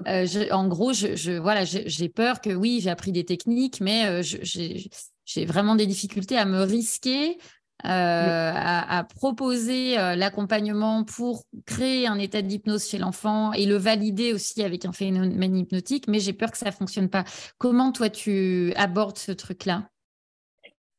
[0.07, 4.21] Euh, en gros, je, je voilà, j'ai peur que oui, j'ai appris des techniques, mais
[4.23, 4.89] j'ai
[5.25, 7.37] j'ai vraiment des difficultés à me risquer
[7.85, 14.31] euh, à, proposer euh, l'accompagnement pour créer un état d'hypnose chez l'enfant et le valider
[14.31, 17.25] aussi avec un phénomène hypnotique, mais j'ai peur que ça ne fonctionne pas.
[17.57, 19.89] Comment toi tu abordes ce truc-là?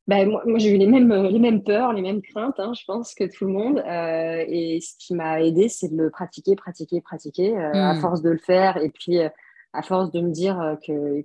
[0.07, 3.15] Ben, moi, j'ai eu les mêmes, les mêmes peurs, les mêmes craintes, hein, je pense,
[3.15, 3.79] que tout le monde.
[3.79, 8.01] Euh, et ce qui m'a aidé, c'est de le pratiquer, pratiquer, pratiquer, à hmm.
[8.01, 8.77] force de le faire.
[8.77, 9.17] Et puis,
[9.75, 10.75] à force de me dire euh,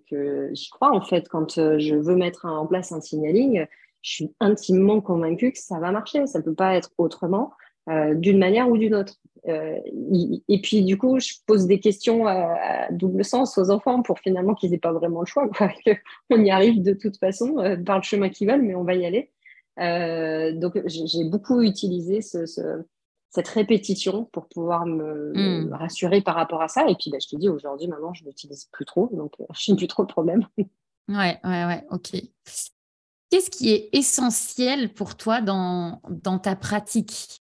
[0.09, 3.67] que, j'y crois, en fait, quand euh, je veux mettre en place un signaling,
[4.03, 6.27] je suis intimement convaincue que ça va marcher.
[6.27, 7.53] Ça ne peut pas être autrement,
[7.89, 9.15] euh, d'une manière ou d'une autre.
[9.47, 14.55] et puis, du coup, je pose des questions à, double sens aux enfants pour finalement
[14.55, 15.49] qu'ils n'aient pas vraiment le choix.
[15.49, 15.71] Quoi,
[16.31, 19.07] on y arrive de toute façon par le chemin qu'ils veulent, mais on va y
[19.07, 19.31] aller.
[20.59, 22.85] donc, j'ai beaucoup utilisé ce,
[23.31, 25.73] cette répétition pour pouvoir me, hmm.
[25.73, 26.89] rassurer par rapport à ça.
[26.89, 29.71] Et puis, bah, je te dis, aujourd'hui, maintenant, je ne l'utilise plus trop, donc je
[29.71, 30.47] n'ai plus trop de problème.
[31.09, 32.13] Ouais, ouais, ouais, ok.
[33.31, 37.43] Qu'est-ce qui est essentiel pour toi dans, dans ta pratique?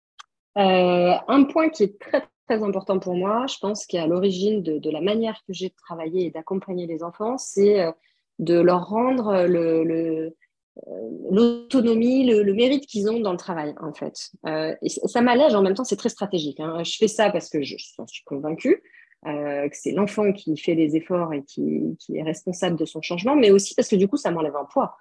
[0.57, 4.77] Euh, Un point qui est très, très important pour moi, je pense qu'à l'origine de,
[4.77, 7.91] de, la manière que j'ai de travailler et d'accompagner les enfants, c'est euh,
[8.39, 10.33] de leur rendre le
[11.29, 14.31] l'autonomie, le, mérite qu'ils ont dans le travail, en fait.
[14.45, 16.59] Euh, et ça m'allège, en même temps, c'est très stratégique.
[16.59, 16.83] Hein.
[16.83, 18.83] Je fais ça parce que je, suis convaincue
[19.25, 23.35] euh, que c'est l'enfant qui fait les efforts et qui, est responsable de son changement,
[23.35, 24.95] mais aussi parce que du coup, ça m'enlève un poids.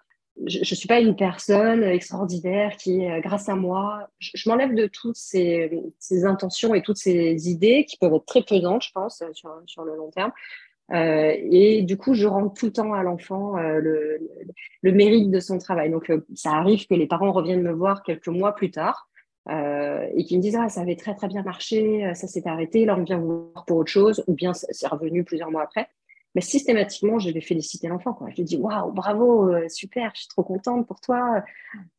[0.45, 5.17] Je ne suis pas une personne extraordinaire qui, grâce à moi, je, m'enlève de toutes
[5.17, 5.71] ces,
[6.25, 9.23] intentions et toutes ces idées qui peuvent être très pesantes, je pense,
[9.65, 10.33] sur le long terme.
[10.93, 13.81] Euh, et du coup, je rends tout le temps à l'enfant euh,
[14.83, 15.91] le, mérite de son travail.
[15.91, 19.09] Donc, euh, ça arrive que les parents reviennent me voir quelques mois plus tard
[19.49, 22.85] euh, et qui me disent ah ça avait très très bien marché, ça s'est arrêté,
[22.85, 25.89] là on vient voir pour autre chose, ou bien c'est revenu plusieurs mois après.
[26.35, 28.19] Mais systématiquement, je vais féliciter l'enfant.
[28.29, 31.43] Je lui dis waouh, bravo, super, je suis trop contente pour toi,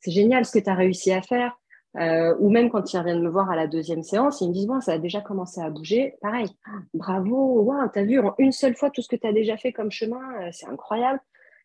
[0.01, 1.57] c'est génial ce que tu as réussi à faire.
[1.95, 4.67] Euh, ou même quand ils reviennent me voir à la deuxième séance, ils me disent
[4.67, 6.15] bon, ça a déjà commencé à bouger.
[6.21, 6.47] Pareil,
[6.93, 9.71] bravo, wow, t'as vu en une seule fois tout ce que tu as déjà fait
[9.71, 11.19] comme chemin, euh, c'est incroyable.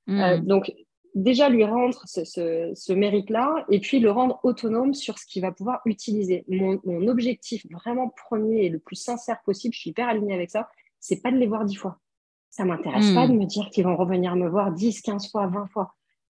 [0.08, 0.46] Euh, hmm.
[0.46, 0.72] donc,
[1.14, 5.80] déjà lui rendre ce, mérite-là et puis le rendre autonome sur ce qu'il va pouvoir
[5.84, 6.44] utiliser.
[6.48, 10.70] Mon, objectif vraiment premier et le plus sincère possible, je suis hyper alignée avec ça,
[10.98, 11.98] c'est pas de les voir dix fois.
[12.48, 13.32] Ça m'intéresse pas hmm.
[13.32, 15.94] de me dire qu'ils vont revenir me voir dix, quinze fois, vingt fois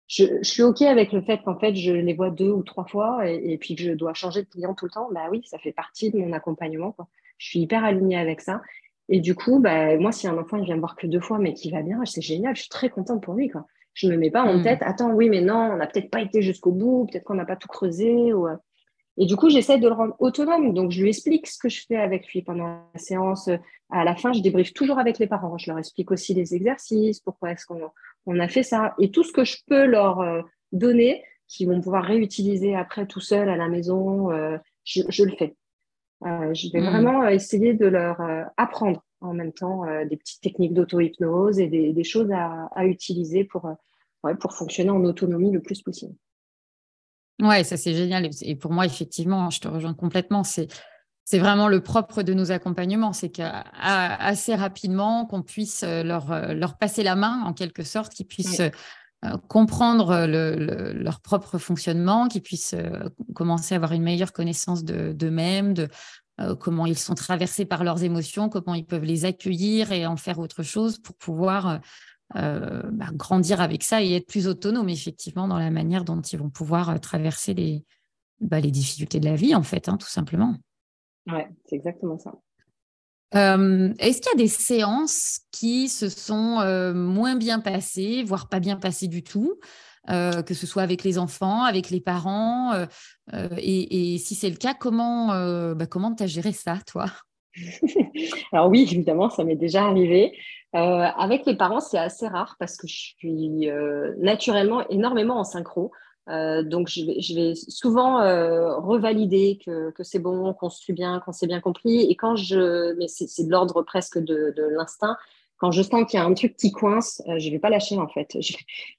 [0.08, 3.28] je, suis OK avec le fait qu'en fait, je les vois deux ou trois fois
[3.28, 5.08] et, puis que je dois changer de client tout le temps.
[5.12, 6.92] Bah oui, ça fait partie de mon accompagnement.
[6.92, 7.08] Quoi.
[7.38, 8.62] Je suis hyper alignée avec ça.
[9.08, 11.38] Et du coup, bah, moi, si un enfant il vient me voir que deux fois,
[11.38, 13.48] mais qui va bien, c'est génial, je suis très contente pour lui.
[13.48, 13.66] Quoi.
[13.94, 14.62] Je ne me mets pas en hmm.
[14.62, 17.44] tête, attends, oui, mais non, on n'a peut-être pas été jusqu'au bout, peut-être qu'on n'a
[17.44, 18.32] pas tout creusé.
[18.32, 18.48] Ou...
[18.48, 18.56] Euh.
[19.16, 20.74] Et du coup, j'essaie de le rendre autonome.
[20.74, 23.48] Donc, je lui explique ce que je fais avec lui pendant la séance.
[23.90, 25.56] À la fin, je débriefe toujours avec les parents.
[25.56, 27.80] Je leur explique aussi les exercices, pourquoi est-ce qu'on
[28.26, 28.94] on a fait ça.
[28.98, 33.20] Et tout ce que je peux leur euh, donner, qu'ils vont pouvoir réutiliser après tout
[33.20, 35.56] seul à la maison, euh, je, le fais.
[36.24, 36.90] Euh, je vais hmm.
[36.90, 38.20] vraiment essayer de leur
[38.56, 43.70] apprendre en même temps des petites techniques d'auto-hypnose et des, choses à, utiliser pour,
[44.40, 46.14] pour fonctionner en autonomie le plus possible.
[47.40, 48.28] Ouais, ça c'est génial.
[48.42, 50.44] Et pour moi, effectivement, je te rejoins complètement.
[50.44, 50.68] C'est
[51.26, 56.54] c'est vraiment le propre de nos accompagnements, c'est qu'assez rapidement, qu'on puisse euh, leur, euh,
[56.54, 58.70] leur passer la main, en quelque sorte, qu'ils puissent euh,
[59.48, 62.76] comprendre leur propre fonctionnement, qu'ils puissent
[63.34, 65.88] commencer à avoir une meilleure connaissance d'eux-mêmes, de,
[66.60, 70.38] comment ils sont traversés par leurs émotions, comment ils peuvent les accueillir et en faire
[70.38, 71.80] autre chose pour pouvoir
[72.34, 76.50] bah, grandir avec ça et être plus autonomes, effectivement, dans la manière dont ils vont
[76.50, 77.84] pouvoir traverser les,
[78.40, 80.56] bah, les difficultés de la vie, en fait, hein, tout simplement.
[81.26, 82.32] Ouais, c'est exactement ça.
[83.34, 88.48] Euh, est-ce qu'il y a des séances qui se sont euh, moins bien passées, voire
[88.48, 89.58] pas bien passées du tout,
[90.10, 92.72] euh, que ce soit avec les enfants, avec les parents
[93.58, 95.28] et, si c'est le cas, comment
[95.74, 97.06] bah, comment tu as géré ça, toi?
[98.52, 100.32] Alors oui, évidemment, ça m'est déjà arrivé.
[100.72, 103.68] avec les parents, c'est assez rare parce que je suis
[104.18, 105.90] naturellement énormément en synchro.
[106.28, 110.80] Euh, donc, je vais, je vais souvent euh, revalider que, que c'est bon, qu'on se
[110.80, 112.00] suit bien, qu'on s'est bien compris.
[112.10, 115.16] Et quand je, mais c'est de l'ordre presque de, de l'instinct,
[115.58, 117.96] quand je sens qu'il y a un truc qui coince, euh, je vais pas lâcher
[117.96, 118.36] en fait.
[118.40, 118.54] Je,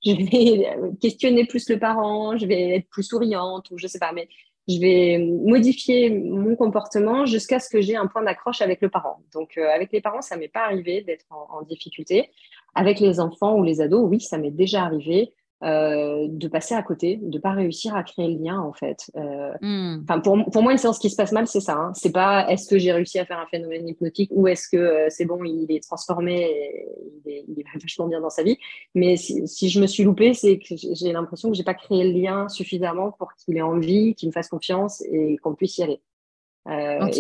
[0.06, 4.12] je, vais questionner plus le parent, je vais être plus souriante ou je sais pas,
[4.12, 4.28] mais
[4.68, 9.22] je vais modifier mon comportement jusqu'à ce que j'ai un point d'accroche avec le parent.
[9.34, 12.30] Donc, euh, avec les parents, ça m'est pas arrivé d'être en, en, difficulté.
[12.76, 15.34] Avec les enfants ou les ados, oui, ça m'est déjà arrivé.
[15.64, 19.10] Euh, de passer à côté, de pas réussir à créer le lien en fait.
[19.16, 20.06] Euh, hmm.
[20.24, 21.74] pour, pour, moi, une séance qui se passe mal, c'est ça.
[21.74, 21.94] Hein.
[21.96, 25.08] C'est pas est-ce que j'ai réussi à faire un phénomène hypnotique ou est-ce que euh,
[25.10, 26.88] c'est bon, il est transformé, et
[27.26, 28.60] il, est, il, est, vachement bien dans sa vie.
[28.94, 32.04] Mais si, si je me suis loupée, c'est que j'ai l'impression que j'ai pas créé
[32.04, 35.82] le lien suffisamment pour qu'il ait envie, qu'il me fasse confiance et qu'on puisse y
[35.82, 36.00] aller.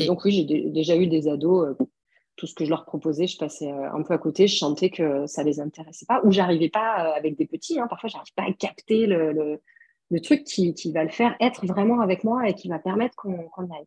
[0.06, 1.76] donc oui, j'ai déjà eu des ados
[2.38, 4.90] tout ce que je leur proposais, je passais euh, un peu à côté, je sentais
[4.90, 8.34] que ça les intéressait pas, ou j'arrivais pas euh, avec des petits, hein, parfois j'arrive
[8.36, 9.60] pas à capter le,
[10.10, 13.16] le, truc qui, qui, va le faire être vraiment avec moi et qui va permettre
[13.16, 13.86] qu'on y aille.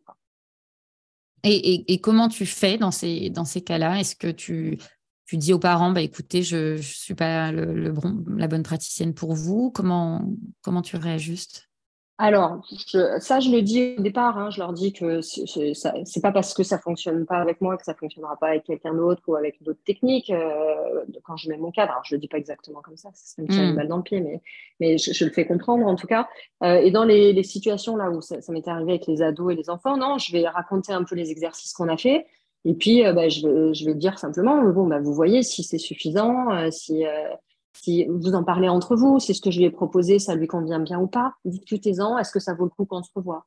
[1.43, 3.99] Et, et, comment tu fais dans ces, dans ces cas-là?
[3.99, 4.77] Est-ce que tu,
[5.25, 9.15] tu dis aux parents, bah, écoutez, je ne suis pas le, bon, la bonne praticienne
[9.15, 9.71] pour vous?
[9.71, 10.23] Comment,
[10.61, 11.70] comment tu réajustes?
[12.21, 12.61] Alors,
[13.19, 14.37] ça, je le dis au départ.
[14.37, 17.83] Hein, je leur dis que c'est pas parce que ça fonctionne pas avec moi que
[17.83, 20.29] ça fonctionnera pas avec quelqu'un d'autre ou avec d'autres techniques.
[20.29, 23.41] Euh, quand je mets mon cadre, alors je le dis pas exactement comme ça, ça
[23.41, 23.75] me tire une mm.
[23.75, 24.39] balle dans le pied, mais,
[24.79, 26.29] mais je, le fais comprendre en tout cas.
[26.61, 29.71] Euh, et dans les, situations là où ça, m'est arrivé avec les ados et les
[29.71, 32.27] enfants, non, je vais raconter un peu les exercices qu'on a fait.
[32.65, 35.63] Et puis, euh, bah, je, vais, je vais dire simplement, bon, bah, vous voyez si
[35.63, 37.03] c'est suffisant, si
[37.73, 40.47] si vous en parlez entre vous, si ce que je lui ai proposé, ça lui
[40.47, 43.45] convient bien ou pas, discutez-en, est-ce que ça vaut le coup qu'on se revoie?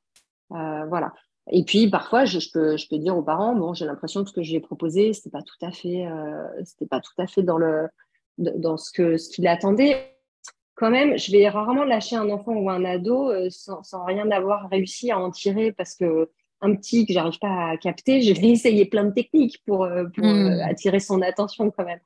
[0.53, 1.13] Euh, Voilà.
[1.51, 4.35] Et puis parfois, je, peux, je peux dire aux parents, bon, j'ai l'impression que ce
[4.35, 6.49] que je lui ai proposé, c'était pas tout à fait, euh,
[6.89, 7.89] pas tout à fait dans le,
[8.39, 10.17] dans ce que ce qu'il attendait.
[10.75, 14.31] Quand même, je vais rarement lâcher un enfant ou un ado euh, sans, sans, rien
[14.31, 16.31] avoir réussi à en tirer parce que
[16.63, 20.25] un petit que j'arrive pas à capter, je vais essayer plein de techniques pour, pour
[20.25, 20.61] mmh.
[20.63, 22.01] attirer son attention quand même.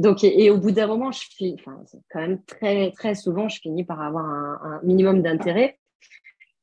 [0.00, 3.60] Donc, et, au bout d'un moment, je finis, enfin, quand même très, très souvent, je
[3.60, 5.78] finis par avoir un, minimum d'intérêt.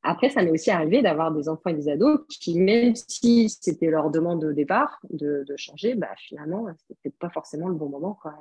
[0.02, 3.90] Après, ça m'est aussi arrivé d'avoir des enfants et des ados qui, même si c'était
[3.90, 8.18] leur demande au départ de, changer, bah, finalement, c'était pas forcément le bon moment.
[8.20, 8.34] Quoi.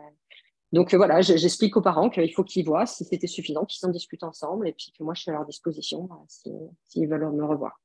[0.74, 4.24] Donc voilà, j'explique aux parents qu'il faut qu'ils voient si c'était suffisant, qu'ils en discutent
[4.24, 6.54] ensemble et puis que moi, je suis à leur disposition s'ils
[6.86, 7.80] si, veulent me revoir.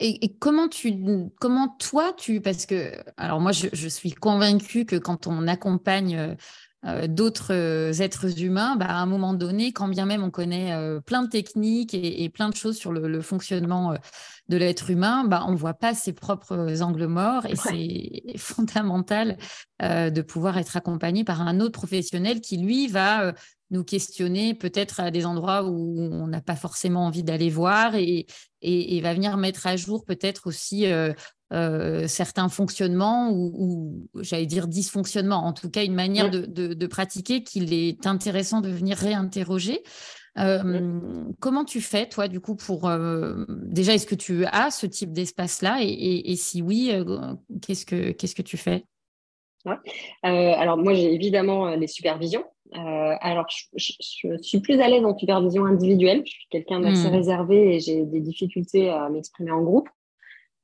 [0.00, 0.94] Et, comment tu,
[1.40, 6.36] comment toi tu, parce que, alors moi je, suis convaincue que quand on accompagne
[7.08, 10.72] d'autres êtres humains, bah, à un moment donné, quand bien même on connaît
[11.04, 13.94] plein de techniques et, plein de choses sur le, fonctionnement
[14.48, 19.36] de l'être humain, bah, on ne voit pas ses propres angles morts et c'est fondamental
[19.82, 23.32] de pouvoir être accompagné par un autre professionnel qui, lui, va
[23.70, 28.26] nous questionner peut-être à des endroits où on n'a pas forcément envie d'aller voir et,
[28.62, 31.12] et, va venir mettre à jour peut-être aussi euh,
[31.52, 37.42] euh, certains fonctionnements ou, j'allais dire dysfonctionnements, en tout cas une manière de, de, pratiquer
[37.42, 39.82] qu'il est intéressant de venir réinterroger.
[40.38, 41.00] Euh,
[41.40, 42.90] comment tu fais, toi, du coup, pour...
[43.48, 46.92] déjà, est-ce que tu as ce type d'espace-là et, et, si oui,
[47.62, 48.84] qu'est-ce que qu'est-ce que tu fais?
[50.22, 52.44] Alors moi j'ai évidemment les supervisions
[52.74, 53.46] euh, alors,
[53.76, 53.92] je,
[54.42, 56.22] suis plus à l'aise en supervision individuelle.
[56.24, 57.12] Je suis quelqu'un d'assez hmm.
[57.12, 59.88] réservé et j'ai des difficultés à m'exprimer en groupe.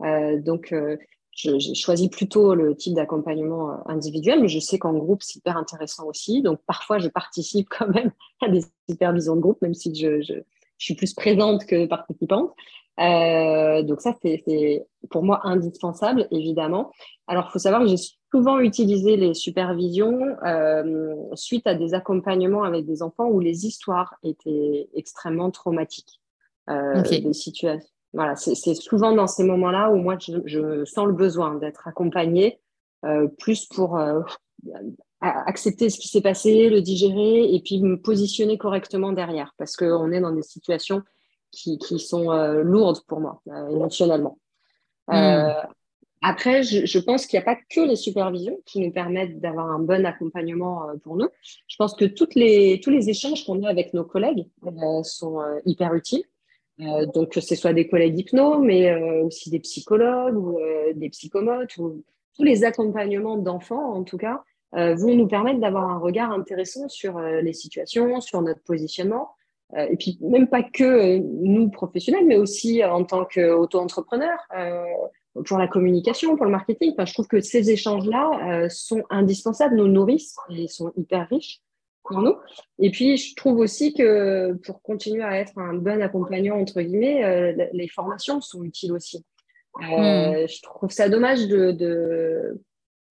[0.03, 0.97] Euh, donc, euh,
[1.33, 6.07] j'ai choisi plutôt le type d'accompagnement individuel, mais je sais qu'en groupe, c'est hyper intéressant
[6.07, 6.43] aussi.
[6.43, 10.43] Donc, parfois, je participe quand même à des supervisions de groupe, même si je
[10.79, 12.53] suis plus présente que participante.
[13.01, 16.93] Euh, donc ça, c'est pour moi indispensable, évidemment.
[17.27, 17.97] Alors, il faut savoir que j'ai
[18.33, 24.15] souvent utilisé les supervisions euh, suite à des accompagnements avec des enfants où les histoires
[24.23, 26.21] étaient extrêmement traumatiques.
[26.71, 27.87] Euh, des situations.
[28.15, 32.61] Voilà, c'est souvent dans ces moments-là où moi, je, je sens le besoin d'être accompagnée,
[33.05, 34.21] euh, plus pour euh,
[35.21, 40.13] accepter ce qui s'est passé, le digérer et puis me positionner correctement derrière, parce qu'on
[40.13, 41.03] est dans des situations
[41.55, 44.39] qui, qui sont euh, lourdes pour moi, euh, émotionnellement.
[45.11, 45.53] Euh, hmm.
[46.23, 49.67] Après, je, je pense qu'il n'y a pas que les supervisions qui nous permettent d'avoir
[49.67, 51.29] un bon accompagnement pour nous.
[51.69, 54.47] Je pense que toutes les, tous les échanges qu'on a avec nos collègues
[55.03, 56.25] sont hyper utiles.
[56.79, 60.59] donc, que ce soit des collègues hypno, mais aussi des psychologues ou
[60.95, 62.03] des psychomotes, ou
[62.35, 64.43] tous les accompagnements d'enfants, en tout cas,
[64.73, 69.35] vont nous permettre d'avoir un regard intéressant sur les situations, sur notre positionnement,
[69.77, 74.39] et puis même pas que euh, nous professionnels, mais aussi euh, en tant qu'auto-entrepreneur,
[75.47, 76.93] pour la communication, pour le marketing.
[76.93, 81.61] Enfin, je trouve que ces échanges-là sont indispensables, nous nourrissent et sont hyper riches
[82.05, 82.37] pour nous.
[82.79, 87.53] Et puis, je trouve aussi que pour continuer à être un bon accompagnant, entre guillemets,
[87.73, 89.25] les formations sont utiles aussi.
[89.75, 90.47] Hmm.
[90.47, 92.63] Je trouve ça dommage de, de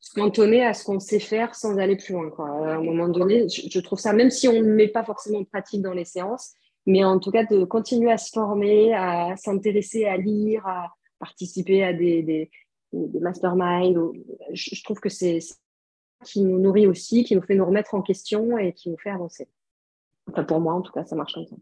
[0.03, 2.29] se cantonner à ce qu'on sait faire sans aller plus loin.
[2.29, 2.49] Quoi.
[2.49, 5.45] À un moment donné, je, trouve ça, même si on ne met pas forcément de
[5.45, 10.03] pratique dans les séances, mais en tout cas de continuer à se former, à s'intéresser,
[10.03, 12.51] à lire, à participer à des, des,
[12.91, 14.11] des masterminds.
[14.51, 15.39] Je, trouve que c'est
[16.25, 19.09] qui nous nourrit aussi, qui nous fait nous remettre en question et qui nous fait
[19.09, 19.47] avancer.
[20.29, 21.55] Enfin, pour moi, en tout cas, ça marche comme ça.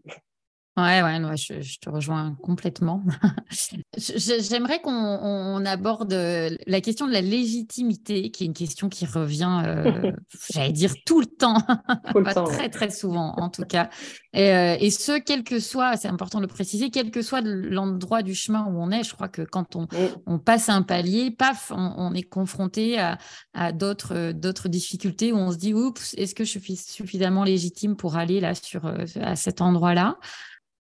[0.77, 3.03] Ouais, ouais, je, te rejoins complètement.
[3.97, 9.63] J'aimerais qu'on aborde euh, la question de la légitimité, qui est une question qui revient,
[9.65, 10.13] euh,
[10.53, 11.57] j'allais dire tout le temps,
[12.23, 13.89] pas très très souvent en tout cas.
[14.37, 18.23] Euh, et, ce, quel que soit, c'est important de le préciser, quel que soit l'endroit
[18.23, 19.89] du chemin où on est, je crois que quand on,
[20.25, 23.17] on passe un palier, paf, on, est confronté à,
[23.53, 28.15] à d'autres difficultés où on se dit, oups, est-ce que je suis suffisamment légitime pour
[28.15, 28.85] aller là sur
[29.19, 30.17] à cet endroit-là?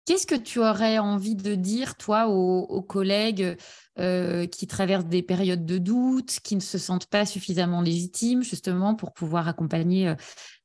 [0.06, 3.56] Qu'est-ce que tu aurais envie de dire, toi, aux, collègues
[3.98, 8.94] euh, qui traversent des périodes de doute, qui ne se sentent pas suffisamment légitimes, justement,
[8.94, 10.14] pour pouvoir accompagner euh,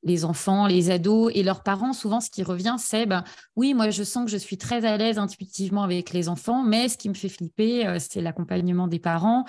[0.03, 1.93] les enfants, les ados et leurs parents?
[1.93, 3.23] Souvent, ce qui revient, c'est ben,
[3.55, 6.89] oui, moi, je sens que je suis très à l'aise intuitivement avec les enfants, mais
[6.89, 9.45] ce qui me fait flipper, euh, c'est l'accompagnement des parents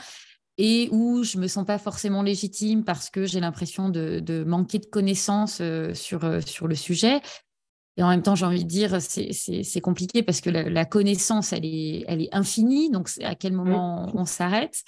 [0.57, 4.79] et où je me sens pas forcément légitime parce que j'ai l'impression de, de, manquer
[4.79, 5.63] de connaissances
[5.95, 7.23] sur, sur le sujet.
[7.97, 11.65] Et en même temps, j'ai envie de dire, c'est compliqué parce que la, connaissance, elle
[11.65, 12.91] est, elle est infinie.
[12.91, 14.83] Donc, à quel moment on s'arrête.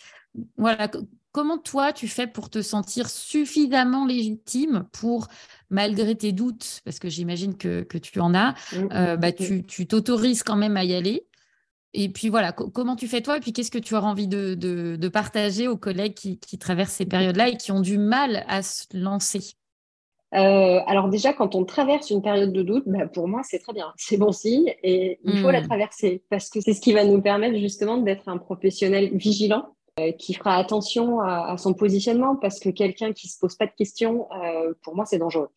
[0.57, 0.91] Voilà.
[1.33, 5.29] Comment toi, tu fais pour te sentir suffisamment légitime pour,
[5.71, 8.55] malgré tes doutes, parce que j'imagine que, que, tu en as,
[8.93, 11.27] euh, bah, tu t'autorises quand même à y aller.
[11.95, 13.37] Et puis voilà, comment tu fais toi?
[13.37, 16.95] Et puis qu'est-ce que tu auras envie de, de, partager aux collègues qui, qui traversent
[16.95, 19.55] ces périodes-là et qui ont du mal à se lancer?
[20.35, 23.75] Euh, alors déjà, quand on traverse une période de doute, bah, pour moi, c'est très
[23.75, 25.69] bien, c'est bon signe et il faut la hmm.
[25.69, 29.67] traverser parce que c'est ce qui va nous permettre justement d'être un professionnel vigilant
[30.01, 33.73] euh, qui fera attention à, son positionnement parce que quelqu'un qui se pose pas de
[33.77, 35.51] questions, euh, pour moi, c'est dangereux.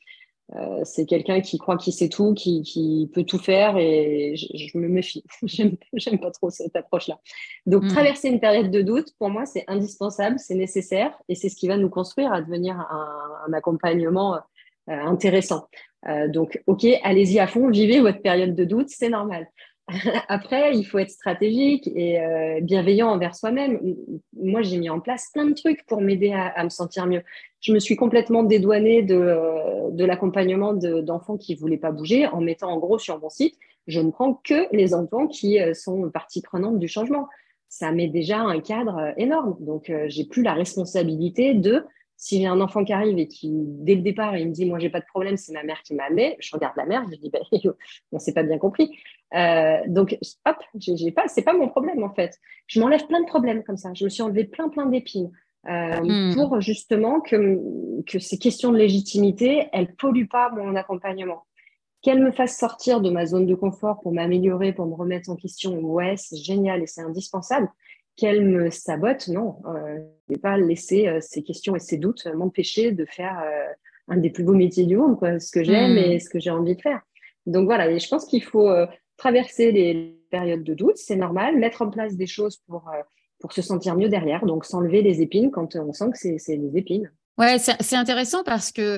[0.83, 5.23] c'est quelqu'un qui croit qu'il sait tout, qui, peut tout faire et je, me méfie.
[5.43, 7.17] J'aime pas trop cette approche-là.
[7.65, 7.87] Donc, hmm.
[7.87, 11.69] traverser une période de doute, pour moi, c'est indispensable, c'est nécessaire et c'est ce qui
[11.69, 14.39] va nous construire à devenir un accompagnement euh,
[14.87, 15.67] intéressant.
[16.07, 19.47] Euh, donc, OK, allez-y à fond, vivez votre période de doute, c'est normal.
[20.29, 23.79] Après, il faut être stratégique et euh, bienveillant envers soi-même.
[24.33, 27.21] Moi, j'ai mis en place plein de trucs pour m'aider à, me sentir mieux.
[27.61, 32.25] Je me suis complètement dédouanée de, euh, de l'accompagnement d'enfants qui ne voulaient pas bouger
[32.27, 33.55] en mettant en gros sur mon site,
[33.85, 37.27] je ne prends que les enfants qui euh, sont partie prenante du changement.
[37.69, 39.57] Ça met déjà un cadre énorme.
[39.59, 41.83] Donc, j'ai plus la responsabilité de
[42.17, 44.79] si j'ai un enfant qui arrive et qui, dès le départ, il me dit, moi,
[44.79, 47.17] j'ai pas de problème, c'est ma mère qui m'a amené, je regarde la mère, je
[47.17, 47.41] dis, ben,
[48.11, 48.97] on s'est pas bien compris.
[49.35, 52.39] Euh, donc, hop, j'ai pas, c'est pas mon problème, en fait.
[52.67, 53.93] Je m'enlève plein de problèmes comme ça.
[53.93, 55.31] Je me suis enlevé plein, plein d'épines.
[55.67, 56.35] Euh, hmm.
[56.35, 57.59] pour justement que,
[58.03, 61.43] que ces questions de légitimité, elles polluent pas mon accompagnement.
[62.03, 65.35] Qu'elles me fassent sortir de ma zone de confort pour m'améliorer, pour me remettre en
[65.35, 67.67] question, ouais, c'est génial et c'est indispensable
[68.15, 69.57] qu'elle me sabote, non.
[69.65, 69.97] Euh,
[70.27, 73.73] je ne vais pas laisser euh, ces questions et ces doutes m'empêcher de faire euh,
[74.07, 75.97] un des plus beaux métiers du monde, quoi, ce que j'aime hmm.
[75.97, 77.01] et ce que j'ai envie de faire.
[77.45, 78.71] Donc voilà, et je pense qu'il faut
[79.17, 82.89] traverser les périodes de doute, c'est normal, mettre en place des choses pour,
[83.39, 86.77] pour se sentir mieux derrière, donc s'enlever les épines quand on sent que c'est des
[86.77, 87.11] épines.
[87.37, 88.97] Ouais, c'est intéressant parce que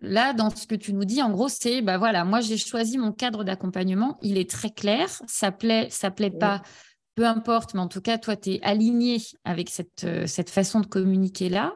[0.00, 2.96] là, dans ce que tu nous dis, en gros, c'est bah voilà, moi j'ai choisi
[2.96, 6.62] mon cadre d'accompagnement, il est très clair, ça plaît, ça plaît pas
[7.14, 10.80] peu importe, mais en tout cas, toi, tu es aligné avec cette, euh, cette façon
[10.80, 11.74] de communiquer-là.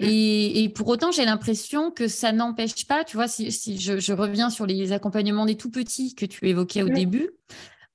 [0.00, 0.06] Mmh.
[0.06, 4.66] Et, pour autant, j'ai l'impression que ça n'empêche pas, tu vois, si, je, reviens sur
[4.66, 6.94] les accompagnements des tout petits que tu évoquais au mmh.
[6.94, 7.30] début,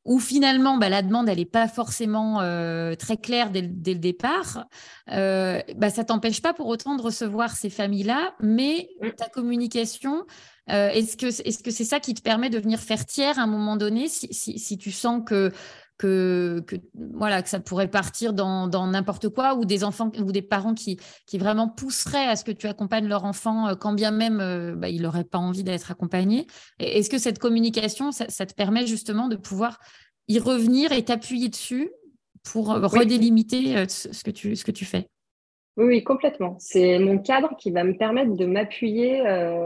[0.06, 4.66] où finalement, bah, la demande, elle n'est pas forcément euh, très claire dès, le départ,
[5.12, 9.10] euh, bah, ça t'empêche pas pour autant de recevoir ces familles-là, mais mmh.
[9.18, 10.26] ta communication,
[10.68, 13.76] est-ce que c'est -ce ça qui te permet de venir faire tiers à un moment
[13.76, 15.52] donné, si, si tu sens que
[16.00, 16.64] que,
[17.14, 20.98] voilà, que ça pourrait partir dans n'importe quoi, ou des enfants ou des parents qui,
[21.28, 24.76] qui vraiment pousseraient à ce que tu accompagnes leur enfant, euh, quand bien même euh,
[24.76, 26.48] bah, il n'aurait pas envie d'être accompagné.
[26.80, 29.78] Est-ce que cette communication, ça, te permet justement de pouvoir
[30.30, 31.92] y revenir et t'appuyer dessus
[32.50, 35.08] pour euh, redélimiter ce, que tu, ce que tu fais?
[35.76, 36.56] Oui, complètement.
[36.60, 39.22] C'est mon cadre qui va me permettre de m'appuyer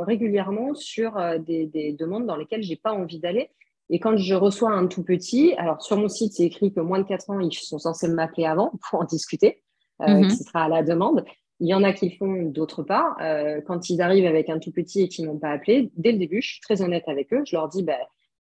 [0.06, 3.50] régulièrement sur des, des, demandes dans lesquelles j'ai pas envie d'aller
[3.90, 7.00] et quand je reçois un tout petit, alors sur mon site, c'est écrit que moins
[7.00, 9.62] de 4 ans, ils sont censés m'appeler avant pour en discuter,
[10.02, 10.30] euh, mhm.
[10.30, 11.24] ce sera à la demande.
[11.60, 13.16] Il y en a qui le font, d'autres pas.
[13.22, 16.18] Euh, quand ils arrivent avec un tout petit et qu'ils n'ont pas appelé, dès le
[16.18, 17.44] début, je suis très honnête avec eux.
[17.46, 18.00] Je leur dis, ben,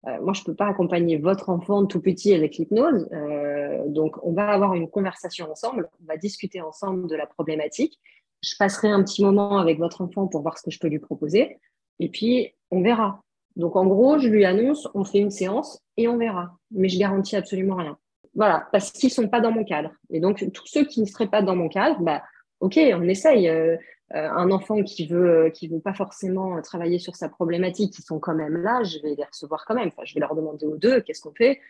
[0.09, 3.09] euh, moi, je ne peux pas accompagner votre enfant tout petit avec l'hypnose.
[3.13, 5.89] Euh, donc, on va avoir une conversation ensemble.
[6.03, 8.01] On va discuter ensemble de la problématique.
[8.43, 10.99] Je passerai un petit moment avec votre enfant pour voir ce que je peux lui
[10.99, 11.59] proposer.
[12.01, 13.23] Et puis, on verra.
[13.57, 16.57] Donc, en gros, je lui annonce, on fait une séance et on verra.
[16.71, 17.99] Mais je garantis absolument rien.
[18.35, 19.91] Voilà, parce qu'ils sont pas dans mon cadre.
[20.11, 22.23] Et donc, tous ceux qui ne seraient pas dans mon cadre, bah,
[22.61, 23.49] ok, on essaye.
[23.49, 23.77] Euh,
[24.15, 28.19] euh, un enfant qui veut, qui veut pas forcément travailler sur sa problématique, ils sont
[28.19, 29.89] quand même là, je vais les recevoir quand même.
[29.89, 31.61] Enfin, je vais leur demander aux deux, qu'est-ce qu'on fait?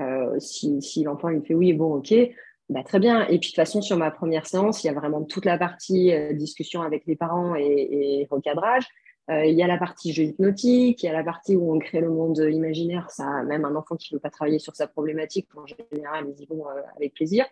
[0.00, 2.14] Euh, Si, si l'enfant il me fait oui, bon, ok,
[2.70, 3.24] bah, très bien.
[3.24, 5.58] Et puis de toute façon, sur ma première séance, il y a vraiment toute la
[5.58, 7.64] partie discussion avec les parents et,
[8.22, 8.86] et recadrage.
[9.28, 11.78] Euh, il y a la partie jeu hypnotique, il y a la partie où on
[11.78, 13.10] crée le monde imaginaire.
[13.10, 16.42] Ça, même un enfant qui ne veut pas travailler sur sa problématique, en général, ils
[16.42, 17.44] y vont euh, avec plaisir.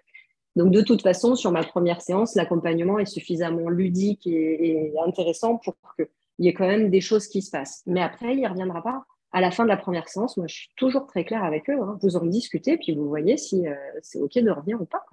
[0.57, 5.77] Donc, de toute façon, sur ma première séance, l'accompagnement est suffisamment ludique et, intéressant pour
[5.95, 6.09] qu'il
[6.41, 7.83] y ait quand même des choses qui se passent.
[7.87, 9.05] Mais après, il n'y reviendra pas.
[9.31, 11.79] À la fin de la première séance, moi, je suis toujours très claire avec eux.
[11.81, 11.99] Hein.
[12.03, 15.05] Vous en discutez, puis vous voyez si euh, c'est OK de revenir ou pas.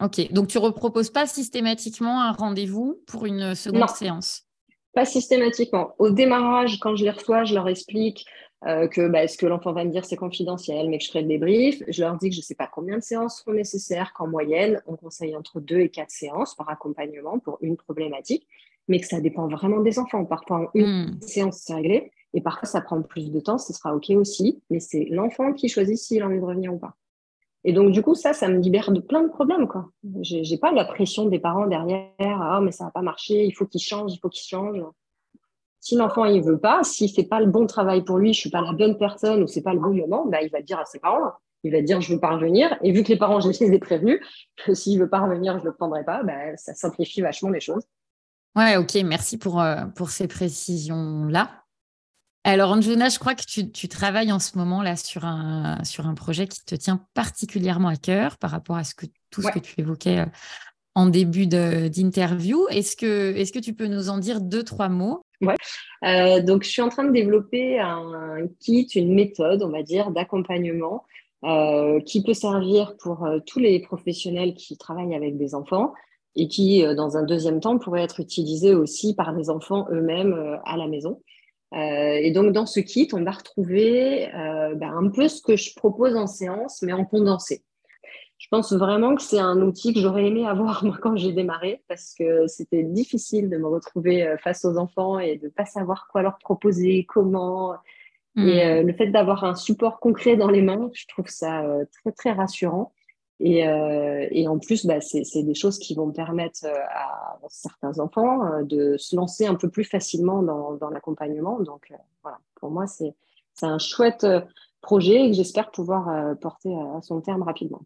[0.00, 0.32] OK.
[0.32, 4.45] Donc, tu ne reproposes pas systématiquement un rendez-vous pour une seconde séance?
[4.96, 5.94] Pas systématiquement.
[5.98, 8.24] Au démarrage, quand je les reçois, je leur explique
[8.66, 11.20] euh, que bah, ce que l'enfant va me dire, c'est confidentiel, mais que je ferai
[11.20, 11.82] le débrief.
[11.86, 14.82] Je leur dis que je ne sais pas combien de séances seront nécessaires, qu'en moyenne,
[14.86, 18.48] on conseille entre deux et quatre séances par accompagnement pour une problématique,
[18.88, 20.24] mais que ça dépend vraiment des enfants.
[20.24, 21.20] Parfois, en une hmm.
[21.20, 24.80] séance, c'est réglé, et parfois, ça prend plus de temps, ce sera OK aussi, mais
[24.80, 26.96] c'est l'enfant qui choisit s'il a envie de revenir ou pas.
[27.68, 29.66] Et donc, du coup, ça, ça me libère de plein de problèmes.
[29.66, 29.90] quoi.
[30.22, 32.12] Je n'ai pas la pression des parents derrière.
[32.20, 34.80] Ah, mais ça va pas marcher, il faut qu'il change, il faut qu'il change.
[35.80, 38.50] Si l'enfant il veut pas, si c'est pas le bon travail pour lui, je suis
[38.50, 40.84] pas la bonne personne ou c'est pas le bon moment, bah, il va dire à
[40.84, 41.32] ses parents,
[41.64, 42.78] il va dire je veux pas revenir.
[42.82, 44.20] Et vu que les parents, je les ai prévenus
[44.64, 47.82] que s'il veut pas revenir, je le prendrai pas, bah, ça simplifie vachement les choses.
[48.54, 51.65] Ouais, ok, merci pour, euh, pour ces précisions-là.
[52.46, 56.14] Alors, Anjuna, je crois que tu, travailles en ce moment là sur un, sur un
[56.14, 59.58] projet qui te tient particulièrement à cœur par rapport à ce que, tout ce que
[59.58, 60.26] tu évoquais euh,
[60.94, 62.68] en début d'interview.
[62.68, 65.24] Est-ce que, est que tu peux nous en dire deux, trois mots?
[65.40, 65.54] Oui.
[66.04, 70.12] Euh, donc, je suis en train de développer un kit, une méthode, on va dire,
[70.12, 71.02] d'accompagnement
[71.42, 75.94] euh, qui peut servir pour tous les professionnels qui travaillent avec des enfants
[76.36, 80.76] et qui, dans un deuxième temps, pourrait être utilisé aussi par les enfants eux-mêmes à
[80.76, 81.20] la maison.
[81.74, 86.16] Et donc, dans ce kit, on va retrouver ben, un peu ce que je propose
[86.16, 87.62] en séance, mais en condensé.
[88.38, 91.82] Je pense vraiment que c'est un outil que j'aurais aimé avoir moi quand j'ai démarré
[91.88, 96.06] parce que c'était difficile de me retrouver face aux enfants et de ne pas savoir
[96.08, 97.74] quoi leur proposer, comment.
[98.36, 98.86] Et hmm.
[98.86, 102.92] le fait d'avoir un support concret dans les mains, je trouve ça très très rassurant.
[103.38, 107.98] Et, euh, et, en plus, bah, c'est des choses qui vont permettre euh, à certains
[107.98, 111.60] enfants euh, de se lancer un peu plus facilement dans, dans l'accompagnement.
[111.60, 113.14] Donc voilà, pour moi, c'est
[113.62, 114.26] un chouette
[114.80, 117.82] projet et que j'espère pouvoir porter à son terme rapidement.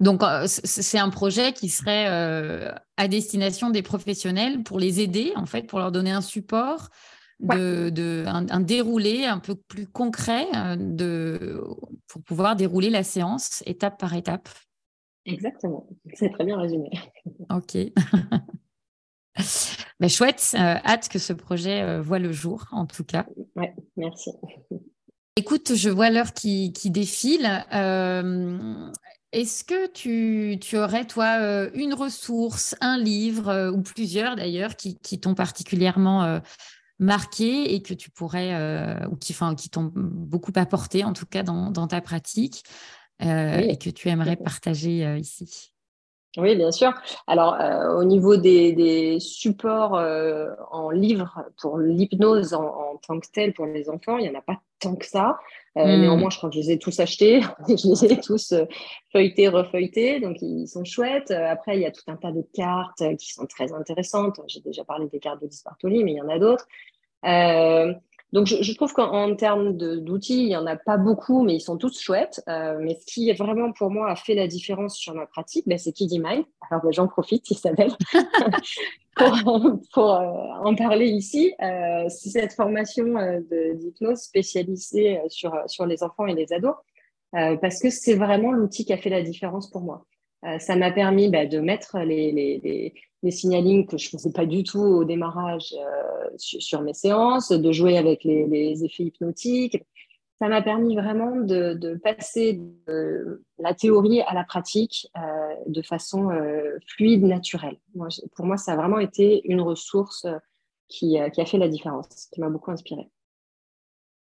[0.00, 2.06] Donc, c'est un projet qui serait
[2.96, 6.88] à destination des professionnels pour les aider, en fait, pour leur donner un support,
[7.40, 10.46] de, de un, un, déroulé un peu plus concret
[10.78, 11.62] de,
[12.06, 14.48] pour pouvoir dérouler la séance étape par étape.
[15.26, 16.90] Exactement, c'est très bien résumé.
[17.50, 17.76] Ok.
[20.00, 23.26] Ben, chouette, euh, hâte que ce projet euh, voit le jour, en tout cas.
[23.56, 23.66] Oui,
[23.96, 24.30] merci.
[25.36, 27.64] Écoute, je vois l'heure qui, qui, défile.
[27.72, 28.90] Euh,
[29.32, 35.18] est-ce que tu, tu, aurais, toi, une ressource, un livre, ou plusieurs d'ailleurs, qui, qui
[35.18, 36.40] t'ont particulièrement
[37.00, 41.42] marqué et que tu pourrais, ou qui, enfin, qui t'ont beaucoup apporté, en tout cas,
[41.42, 42.62] dans, dans ta pratique?
[43.22, 45.70] Euh, et que tu aimerais partager euh, ici
[46.36, 46.92] oui, bien sûr.
[47.28, 49.92] Alors, euh, au niveau des, supports
[50.72, 54.42] en livre pour l'hypnose en, tant que tel pour les enfants, il n'y en a
[54.42, 55.38] pas tant que ça.
[55.76, 56.00] Mmh.
[56.00, 57.40] Néanmoins, je crois que je les ai tous achetés.
[57.68, 58.52] je les ai tous
[59.12, 60.18] feuilletés, refeuilletés.
[60.18, 61.30] Donc, ils sont chouettes.
[61.30, 64.40] Après, il y a tout un tas de cartes qui sont très intéressantes.
[64.48, 66.66] J'ai déjà parlé des cartes de Dispartoli, mais il y en a d'autres.
[68.32, 71.76] Donc, je, trouve qu'en termes d'outils, il n'y en a pas beaucoup, mais ils sont
[71.76, 72.42] tous chouettes.
[72.48, 75.78] Euh, mais ce qui vraiment, pour moi, a fait la différence sur ma pratique, ben,
[75.78, 76.44] c'est Kiddy Mind.
[76.68, 77.92] Alors, ben, j'en profite, Isabelle,
[79.16, 80.32] pour, pour euh,
[80.64, 81.54] en parler ici.
[81.62, 83.04] Euh, c'est cette formation
[83.74, 86.74] d'hypnose spécialisée sur, les enfants et les ados,
[87.30, 90.06] parce que c'est vraiment l'outil qui a fait la différence pour moi.
[90.58, 92.94] ça m'a permis ben, de mettre les
[93.30, 97.72] signalings que je ne faisais pas du tout au démarrage euh, sur, mes séances, de
[97.72, 99.82] jouer avec les, effets hypnotiques.
[100.38, 106.30] Ça m'a permis vraiment de, passer de la théorie à la pratique euh, de façon
[106.30, 107.78] euh, fluide, naturelle.
[108.34, 110.26] pour moi, ça a vraiment été une ressource
[110.88, 113.08] qui, qui a fait la différence, qui m'a beaucoup inspirée.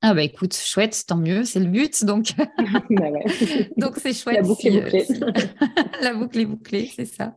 [0.03, 2.29] Ah bah écoute, chouette, tant mieux, c'est le but, donc
[2.91, 3.09] bah
[3.77, 4.37] donc c'est chouette.
[4.37, 5.07] La boucle est bouclée.
[6.01, 7.37] la boucle est bouclée, c'est ça.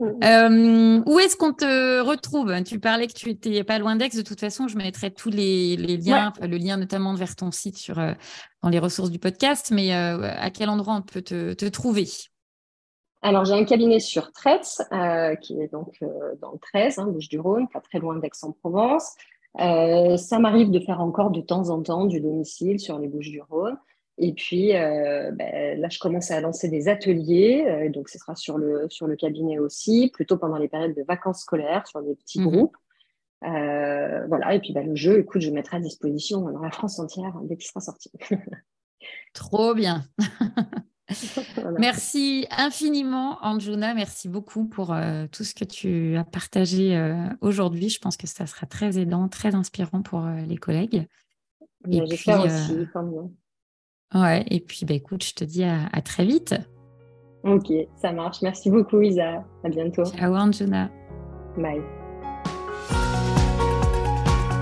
[0.00, 2.52] Euh, où est-ce qu'on te retrouve?
[2.64, 4.10] Tu parlais que tu étais pas loin d'Aix.
[4.14, 7.98] De toute façon, je mettrai tous les, liens, le lien notamment vers ton site sur,
[7.98, 8.12] euh,
[8.62, 9.70] dans les ressources du podcast.
[9.72, 12.06] Mais euh, à quel endroit on peut te, trouver?
[13.22, 14.80] Alors, j'ai un cabinet sur Tretz,
[15.42, 15.98] qui est donc
[16.40, 19.14] dans le 13, hein, Bouches-du-Rhône, pas très loin d'Aix-en-Provence.
[19.56, 23.76] ça m'arrive de faire encore de temps en temps du domicile sur les Bouches-du-Rhône.
[24.22, 28.36] Et puis euh, ben, là, je commence à lancer des ateliers, euh, donc ce sera
[28.36, 32.14] sur le, sur le cabinet aussi, plutôt pendant les périodes de vacances scolaires, sur des
[32.16, 32.50] petits mhm.
[32.50, 32.76] groupes.
[33.44, 36.70] Euh, voilà, et puis ben, le jeu, écoute, je le mettrai à disposition dans la
[36.70, 38.12] France entière dès qu'il sera sorti.
[39.32, 40.04] Trop bien.
[41.78, 43.94] Merci infiniment, Anjuna.
[43.94, 44.94] Merci beaucoup pour
[45.32, 47.88] tout ce que tu as partagé aujourd'hui.
[47.88, 51.08] Je pense que ça sera très aidant, très inspirant pour les collègues.
[51.88, 53.30] J'espère aussi, quand même.
[54.14, 56.54] Ouais, et puis bah, écoute, je te dis à, très vite.
[57.44, 58.42] Ok, ça marche.
[58.42, 59.44] Merci beaucoup, Isa.
[59.64, 60.04] À bientôt.
[60.04, 60.90] Ciao, Anjuna.
[61.56, 61.99] Bye.